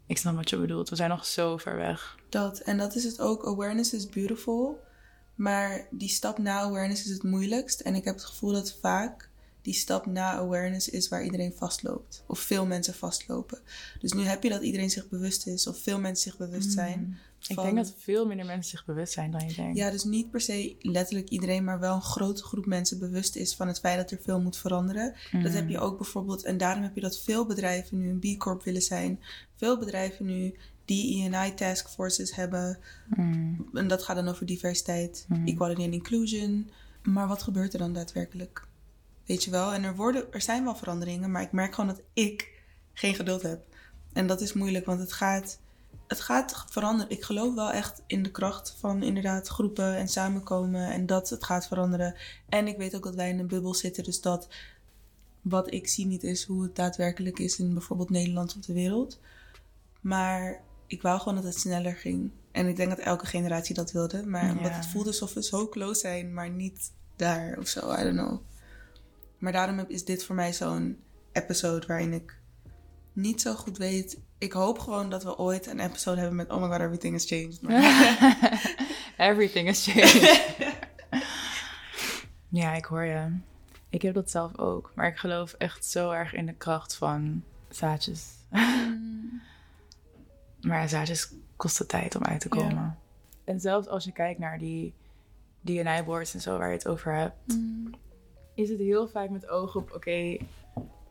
ik 0.05 0.17
snap 0.17 0.35
wat 0.35 0.49
je 0.49 0.57
bedoelt. 0.57 0.89
We 0.89 0.95
zijn 0.95 1.09
nog 1.09 1.25
zo 1.25 1.57
ver 1.57 1.75
weg. 1.75 2.15
Dat, 2.29 2.59
en 2.59 2.77
dat 2.77 2.95
is 2.95 3.03
het 3.03 3.19
ook. 3.19 3.45
Awareness 3.45 3.93
is 3.93 4.09
beautiful. 4.09 4.83
Maar 5.35 5.87
die 5.91 6.09
stap 6.09 6.37
na 6.37 6.59
awareness 6.59 7.05
is 7.05 7.11
het 7.11 7.23
moeilijkst. 7.23 7.79
En 7.79 7.95
ik 7.95 8.03
heb 8.03 8.15
het 8.15 8.25
gevoel 8.25 8.51
dat 8.51 8.77
vaak 8.81 9.29
die 9.65 9.73
stap 9.73 10.05
na 10.05 10.31
awareness 10.31 10.89
is 10.89 11.07
waar 11.07 11.23
iedereen 11.23 11.53
vastloopt. 11.55 12.23
Of 12.27 12.39
veel 12.39 12.65
mensen 12.65 12.93
vastlopen. 12.93 13.59
Dus 13.99 14.11
nu 14.13 14.23
heb 14.23 14.43
je 14.43 14.49
dat 14.49 14.61
iedereen 14.61 14.89
zich 14.89 15.09
bewust 15.09 15.47
is. 15.47 15.67
Of 15.67 15.77
veel 15.81 15.99
mensen 15.99 16.31
zich 16.31 16.37
bewust 16.47 16.71
zijn. 16.71 16.99
Mm. 16.99 17.17
Ik 17.47 17.55
van- 17.55 17.63
denk 17.63 17.75
dat 17.75 17.93
veel 17.97 18.25
minder 18.27 18.45
mensen 18.45 18.69
zich 18.77 18.85
bewust 18.85 19.13
zijn 19.13 19.31
dan 19.31 19.47
je 19.47 19.53
denkt. 19.55 19.77
Ja, 19.77 19.91
dus 19.91 20.03
niet 20.03 20.31
per 20.31 20.41
se 20.41 20.75
letterlijk 20.79 21.29
iedereen, 21.29 21.63
maar 21.63 21.79
wel 21.79 21.95
een 21.95 22.01
grote 22.01 22.43
groep 22.43 22.65
mensen 22.65 22.99
bewust 22.99 23.35
is 23.35 23.55
van 23.55 23.67
het 23.67 23.79
feit 23.79 23.97
dat 23.97 24.11
er 24.11 24.23
veel 24.23 24.41
moet 24.41 24.57
veranderen. 24.57 25.13
Dat 25.31 25.41
Mm. 25.41 25.47
heb 25.55 25.69
je 25.69 25.79
ook 25.79 25.97
bijvoorbeeld, 25.97 26.43
en 26.43 26.57
daarom 26.57 26.83
heb 26.83 26.95
je 26.95 27.01
dat 27.01 27.19
veel 27.19 27.45
bedrijven 27.45 27.97
nu 27.97 28.09
een 28.09 28.19
B 28.35 28.39
Corp 28.39 28.63
willen 28.63 28.81
zijn. 28.81 29.19
Veel 29.55 29.77
bedrijven 29.79 30.25
nu 30.25 30.55
die 30.85 31.23
E&I 31.33 31.53
taskforces 31.53 32.35
hebben. 32.35 32.79
Mm. 33.15 33.67
En 33.73 33.87
dat 33.87 34.03
gaat 34.03 34.15
dan 34.15 34.27
over 34.27 34.45
diversiteit, 34.45 35.27
equality 35.45 35.81
en 35.83 35.93
inclusion. 35.93 36.69
Maar 37.03 37.27
wat 37.27 37.43
gebeurt 37.43 37.73
er 37.73 37.79
dan 37.79 37.93
daadwerkelijk? 37.93 38.67
Weet 39.25 39.43
je 39.43 39.51
wel? 39.51 39.73
En 39.73 39.83
er, 39.83 39.95
worden, 39.95 40.33
er 40.33 40.41
zijn 40.41 40.63
wel 40.63 40.75
veranderingen, 40.75 41.31
maar 41.31 41.41
ik 41.41 41.51
merk 41.51 41.75
gewoon 41.75 41.89
dat 41.95 42.01
ik 42.13 42.61
geen 42.93 43.15
geduld 43.15 43.41
heb. 43.41 43.65
En 44.13 44.27
dat 44.27 44.41
is 44.41 44.53
moeilijk, 44.53 44.85
want 44.85 44.99
het 44.99 45.13
gaat, 45.13 45.59
het 46.07 46.19
gaat 46.21 46.65
veranderen. 46.69 47.11
Ik 47.11 47.23
geloof 47.23 47.55
wel 47.55 47.71
echt 47.71 48.01
in 48.07 48.23
de 48.23 48.31
kracht 48.31 48.75
van 48.79 49.03
inderdaad 49.03 49.47
groepen 49.47 49.95
en 49.95 50.07
samenkomen 50.07 50.89
en 50.91 51.05
dat 51.05 51.29
het 51.29 51.43
gaat 51.43 51.67
veranderen. 51.67 52.15
En 52.49 52.67
ik 52.67 52.77
weet 52.77 52.95
ook 52.95 53.03
dat 53.03 53.15
wij 53.15 53.29
in 53.29 53.39
een 53.39 53.47
bubbel 53.47 53.73
zitten, 53.73 54.03
dus 54.03 54.21
dat 54.21 54.47
wat 55.41 55.73
ik 55.73 55.87
zie 55.87 56.05
niet 56.05 56.23
is 56.23 56.43
hoe 56.43 56.63
het 56.63 56.75
daadwerkelijk 56.75 57.39
is 57.39 57.59
in 57.59 57.73
bijvoorbeeld 57.73 58.09
Nederland 58.09 58.55
of 58.55 58.61
de 58.65 58.73
wereld. 58.73 59.19
Maar 60.01 60.61
ik 60.87 61.01
wou 61.01 61.19
gewoon 61.19 61.35
dat 61.35 61.43
het 61.43 61.59
sneller 61.59 61.95
ging. 61.95 62.31
En 62.51 62.67
ik 62.67 62.75
denk 62.75 62.89
dat 62.89 62.99
elke 62.99 63.25
generatie 63.25 63.75
dat 63.75 63.91
wilde. 63.91 64.25
Maar 64.25 64.49
omdat 64.49 64.71
Ja. 64.71 64.75
het 64.77 64.85
voelde 64.87 65.09
alsof 65.09 65.33
we 65.33 65.43
zo 65.43 65.69
close 65.69 65.99
zijn, 65.99 66.33
maar 66.33 66.49
niet 66.49 66.91
daar 67.15 67.57
of 67.59 67.67
zo. 67.67 67.79
I 67.93 68.03
don't 68.03 68.17
know. 68.17 68.39
Maar 69.45 69.53
daarom 69.53 69.85
is 69.87 70.05
dit 70.05 70.23
voor 70.23 70.35
mij 70.35 70.53
zo'n 70.53 70.99
episode 71.31 71.87
waarin 71.87 72.13
ik 72.13 72.37
niet 73.13 73.41
zo 73.41 73.53
goed 73.53 73.77
weet. 73.77 74.19
Ik 74.37 74.51
hoop 74.51 74.79
gewoon 74.79 75.09
dat 75.09 75.23
we 75.23 75.37
ooit 75.37 75.67
een 75.67 75.79
episode 75.79 76.19
hebben 76.19 76.35
met 76.35 76.49
Oh 76.49 76.61
my 76.61 76.67
god, 76.67 76.79
everything 76.79 77.13
has 77.13 77.25
changed. 77.25 77.59
Everything 79.17 79.69
is 79.69 79.87
changed. 79.87 80.43
Ja, 82.49 82.73
ik 82.73 82.85
hoor 82.85 83.03
je. 83.03 83.37
Ik 83.89 84.01
heb 84.01 84.13
dat 84.13 84.31
zelf 84.31 84.57
ook. 84.57 84.91
Maar 84.95 85.07
ik 85.07 85.17
geloof 85.17 85.53
echt 85.53 85.85
zo 85.85 86.11
erg 86.11 86.33
in 86.33 86.45
de 86.45 86.53
kracht 86.53 86.95
van 86.95 87.43
zaadjes. 87.69 88.25
maar 90.67 90.89
zaadjes 90.89 91.33
kosten 91.55 91.87
tijd 91.87 92.15
om 92.15 92.23
uit 92.23 92.41
te 92.41 92.49
komen. 92.49 92.75
Ja. 92.75 92.97
En 93.43 93.59
zelfs 93.59 93.87
als 93.87 94.03
je 94.03 94.11
kijkt 94.11 94.39
naar 94.39 94.57
die 94.57 94.93
DNA-boards 95.61 96.33
en 96.33 96.41
zo 96.41 96.57
waar 96.57 96.67
je 96.67 96.73
het 96.73 96.87
over 96.87 97.13
hebt, 97.13 97.57
is 98.55 98.69
het 98.69 98.79
heel 98.79 99.07
vaak 99.07 99.29
met 99.29 99.47
oog 99.47 99.75
op: 99.75 99.91
oké, 99.91 100.37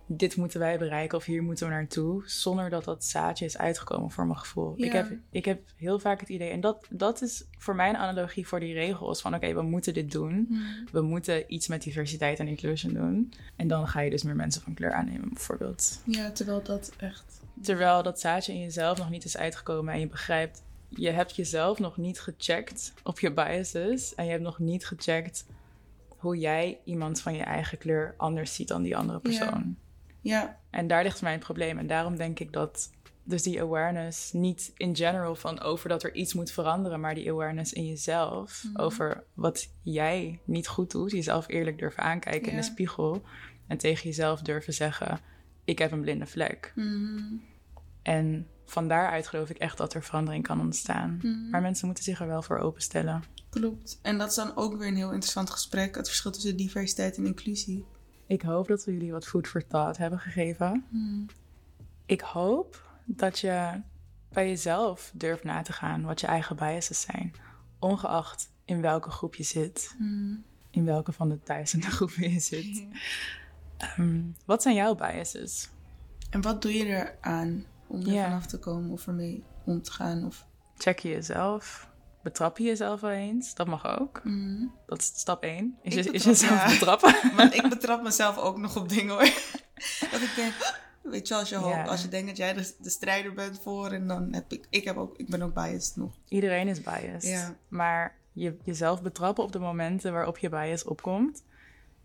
dit 0.06 0.36
moeten 0.36 0.60
wij 0.60 0.78
bereiken 0.78 1.18
of 1.18 1.24
hier 1.24 1.42
moeten 1.42 1.66
we 1.66 1.72
naartoe, 1.72 2.22
zonder 2.26 2.70
dat 2.70 2.84
dat 2.84 3.04
zaadje 3.04 3.44
is 3.44 3.58
uitgekomen 3.58 4.10
voor 4.10 4.26
mijn 4.26 4.38
gevoel. 4.38 4.74
Ja. 4.76 4.86
Ik, 4.86 4.92
heb, 4.92 5.12
ik 5.30 5.44
heb 5.44 5.60
heel 5.76 5.98
vaak 5.98 6.20
het 6.20 6.28
idee, 6.28 6.50
en 6.50 6.60
dat, 6.60 6.86
dat 6.90 7.22
is 7.22 7.44
voor 7.58 7.74
mij 7.74 7.88
een 7.88 7.96
analogie 7.96 8.46
voor 8.46 8.60
die 8.60 8.74
regels: 8.74 9.20
van 9.20 9.34
oké, 9.34 9.54
we 9.54 9.62
moeten 9.62 9.94
dit 9.94 10.10
doen. 10.10 10.58
We 10.92 11.00
moeten 11.00 11.54
iets 11.54 11.68
met 11.68 11.82
diversiteit 11.82 12.38
en 12.38 12.48
inclusion 12.48 12.92
doen. 12.92 13.32
En 13.56 13.68
dan 13.68 13.88
ga 13.88 14.00
je 14.00 14.10
dus 14.10 14.22
meer 14.22 14.36
mensen 14.36 14.62
van 14.62 14.74
kleur 14.74 14.92
aannemen, 14.92 15.28
bijvoorbeeld. 15.28 16.00
Ja, 16.04 16.30
terwijl 16.30 16.62
dat 16.62 16.92
echt. 16.96 17.42
Terwijl 17.62 18.02
dat 18.02 18.20
zaadje 18.20 18.52
in 18.52 18.60
jezelf 18.60 18.98
nog 18.98 19.10
niet 19.10 19.24
is 19.24 19.36
uitgekomen 19.36 19.94
en 19.94 20.00
je 20.00 20.06
begrijpt, 20.06 20.62
je 20.88 21.10
hebt 21.10 21.36
jezelf 21.36 21.78
nog 21.78 21.96
niet 21.96 22.20
gecheckt 22.20 22.92
op 23.02 23.20
je 23.20 23.32
biases 23.32 24.14
en 24.14 24.24
je 24.24 24.30
hebt 24.30 24.42
nog 24.42 24.58
niet 24.58 24.86
gecheckt 24.86 25.46
hoe 26.24 26.38
jij 26.38 26.80
iemand 26.84 27.20
van 27.20 27.34
je 27.34 27.42
eigen 27.42 27.78
kleur 27.78 28.14
anders 28.16 28.54
ziet 28.54 28.68
dan 28.68 28.82
die 28.82 28.96
andere 28.96 29.18
persoon. 29.18 29.76
Ja, 30.20 30.58
En 30.70 30.86
daar 30.86 31.02
ligt 31.02 31.22
mijn 31.22 31.38
probleem. 31.38 31.78
En 31.78 31.86
daarom 31.86 32.16
denk 32.16 32.38
ik 32.40 32.52
dat 32.52 32.90
dus 33.24 33.42
die 33.42 33.60
awareness 33.60 34.32
niet 34.32 34.72
in 34.76 34.96
general 34.96 35.34
van 35.34 35.60
over 35.60 35.88
dat 35.88 36.02
er 36.02 36.14
iets 36.14 36.34
moet 36.34 36.50
veranderen, 36.50 37.00
maar 37.00 37.14
die 37.14 37.30
awareness 37.30 37.72
in 37.72 37.86
jezelf 37.86 38.64
over 38.74 39.24
wat 39.34 39.70
jij 39.82 40.40
niet 40.44 40.68
goed 40.68 40.90
doet, 40.90 41.10
jezelf 41.10 41.48
eerlijk 41.48 41.78
durven 41.78 42.02
aankijken 42.02 42.50
in 42.50 42.56
de 42.56 42.62
spiegel 42.62 43.22
en 43.66 43.78
tegen 43.78 44.04
jezelf 44.04 44.40
durven 44.40 44.72
zeggen: 44.72 45.20
ik 45.64 45.78
heb 45.78 45.92
een 45.92 46.00
blinde 46.00 46.26
vlek. 46.26 46.72
En 48.02 48.46
van 48.64 48.88
daaruit 48.88 49.28
geloof 49.28 49.50
ik 49.50 49.58
echt 49.58 49.76
dat 49.78 49.94
er 49.94 50.02
verandering 50.02 50.42
kan 50.42 50.60
ontstaan. 50.60 51.20
Maar 51.50 51.60
mensen 51.60 51.86
moeten 51.86 52.04
zich 52.04 52.20
er 52.20 52.26
wel 52.26 52.42
voor 52.42 52.58
openstellen. 52.58 53.24
klopt. 53.50 53.98
En 54.02 54.18
dat 54.18 54.28
is 54.28 54.34
dan 54.34 54.56
ook 54.56 54.76
weer 54.76 54.88
een 54.88 54.96
heel 54.96 55.12
interessant 55.12 55.50
gesprek. 55.50 55.94
Het 55.94 56.06
verschil 56.06 56.30
tussen 56.30 56.56
diversiteit 56.56 57.16
en 57.16 57.26
inclusie. 57.26 57.84
Ik 58.26 58.42
hoop 58.42 58.68
dat 58.68 58.84
we 58.84 58.92
jullie 58.92 59.12
wat 59.12 59.26
food 59.26 59.46
for 59.48 59.66
thought 59.66 59.96
hebben 59.96 60.18
gegeven. 60.18 60.84
Ik 62.06 62.20
hoop 62.20 62.90
dat 63.04 63.38
je 63.38 63.80
bij 64.28 64.48
jezelf 64.48 65.10
durft 65.14 65.44
na 65.44 65.62
te 65.62 65.72
gaan 65.72 66.02
wat 66.02 66.20
je 66.20 66.26
eigen 66.26 66.56
biases 66.56 67.00
zijn. 67.00 67.32
Ongeacht 67.78 68.50
in 68.64 68.80
welke 68.80 69.10
groep 69.10 69.34
je 69.34 69.42
zit. 69.42 69.96
In 70.70 70.84
welke 70.84 71.12
van 71.12 71.28
de 71.28 71.38
duizenden 71.44 71.90
groepen 71.96 72.30
je 72.30 72.40
zit. 72.40 72.86
Ehm, 73.76 74.20
wat 74.44 74.62
zijn 74.62 74.74
jouw 74.74 74.94
biases? 74.94 75.68
En 76.30 76.40
wat 76.40 76.62
doe 76.62 76.72
je 76.72 76.84
eraan 76.84 77.64
om 77.94 78.06
er 78.06 78.12
Ja. 78.12 78.24
vanaf 78.24 78.46
te 78.46 78.58
komen 78.58 78.90
of 78.90 79.06
ermee 79.06 79.44
om 79.64 79.82
te 79.82 79.92
gaan? 79.92 80.26
Of... 80.26 80.46
Check 80.76 80.98
je 80.98 81.08
jezelf? 81.08 81.88
Betrap 82.22 82.58
je 82.58 82.64
jezelf 82.64 83.00
wel 83.00 83.10
eens? 83.10 83.54
Dat 83.54 83.66
mag 83.66 83.98
ook. 84.00 84.22
Dat 84.86 84.98
is 84.98 85.06
stap 85.06 85.42
1. 85.42 85.78
Is, 85.82 85.94
je, 85.94 86.02
jezelf 86.12 86.40
ja. 86.64 86.66
betrappen? 86.68 87.14
Maar 87.36 87.54
ik 87.54 87.68
betrap 87.68 88.02
mezelf 88.02 88.38
ook 88.38 88.58
nog 88.58 88.76
op 88.76 88.88
dingen 88.88 89.14
hoor. 89.14 89.22
dat 90.10 90.20
ik 90.20 90.32
denk, 90.36 90.52
weet 91.02 91.28
je, 91.28 91.34
als 91.34 91.48
je, 91.48 91.58
Ja. 91.58 91.82
als 91.84 92.02
je 92.02 92.08
denkt 92.08 92.26
dat 92.26 92.36
jij 92.36 92.52
de, 92.52 92.74
de 92.78 92.90
strijder 92.90 93.32
bent 93.34 93.60
voor 93.62 93.90
en 93.90 94.06
dan 94.06 94.32
heb 94.32 94.52
ik, 94.52 94.66
ik, 94.70 94.84
heb 94.84 94.96
ook, 94.96 95.16
ik 95.16 95.28
ben 95.28 95.42
ook 95.42 95.54
biased 95.54 95.96
nog. 95.96 96.12
Iedereen 96.28 96.68
is 96.68 96.80
biased. 96.80 97.22
Ja. 97.22 97.54
Maar 97.68 98.16
je, 98.32 98.56
jezelf 98.64 99.02
betrappen 99.02 99.44
op 99.44 99.52
de 99.52 99.58
momenten 99.58 100.12
waarop 100.12 100.38
je 100.38 100.48
bias 100.48 100.84
opkomt, 100.84 101.44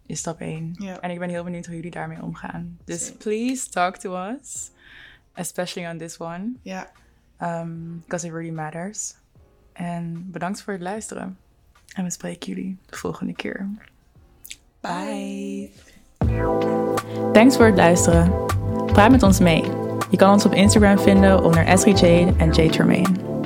is 0.06 0.20
stap 0.20 0.40
1. 0.40 0.76
Ja. 0.78 1.00
En 1.00 1.10
ik 1.12 1.20
ben 1.20 1.30
heel 1.30 1.44
benieuwd 1.44 1.66
hoe 1.66 1.76
jullie 1.76 1.92
daarmee 1.92 2.22
omgaan. 2.22 2.78
Dus 2.86 3.06
Same. 3.06 3.18
please 3.18 3.70
talk 3.70 3.98
to 3.98 4.28
us. 4.30 4.72
Especially 5.40 5.90
on 5.90 5.98
this 5.98 6.18
one. 6.18 6.52
Ja, 6.62 6.90
Because 8.04 8.28
it 8.28 8.34
really 8.34 8.50
matters. 8.52 9.16
En 9.74 10.32
bedankt 10.32 10.62
voor 10.62 10.74
het 10.74 10.82
luisteren. 10.82 11.38
En 11.94 12.04
we 12.04 12.10
spreken 12.10 12.54
jullie 12.54 12.78
de 12.86 12.98
volgende 12.98 13.34
keer. 13.34 13.70
bye. 14.80 15.72
Thanks 17.34 17.56
voor 17.56 17.66
het 17.66 17.76
luisteren. 17.76 18.46
Praat 18.86 19.12
met 19.12 19.24
ons 19.24 19.40
mee. 19.40 19.64
Je 20.10 20.18
kan 20.18 20.34
ons 20.34 20.46
op 20.46 20.54
Instagram 20.54 21.00
vinden 21.00 21.44
onder 21.44 21.66
Esri 21.66 21.92
Jade 21.92 22.34
en 22.38 22.52
Jade 22.52 22.70
Tremaine. 22.70 23.39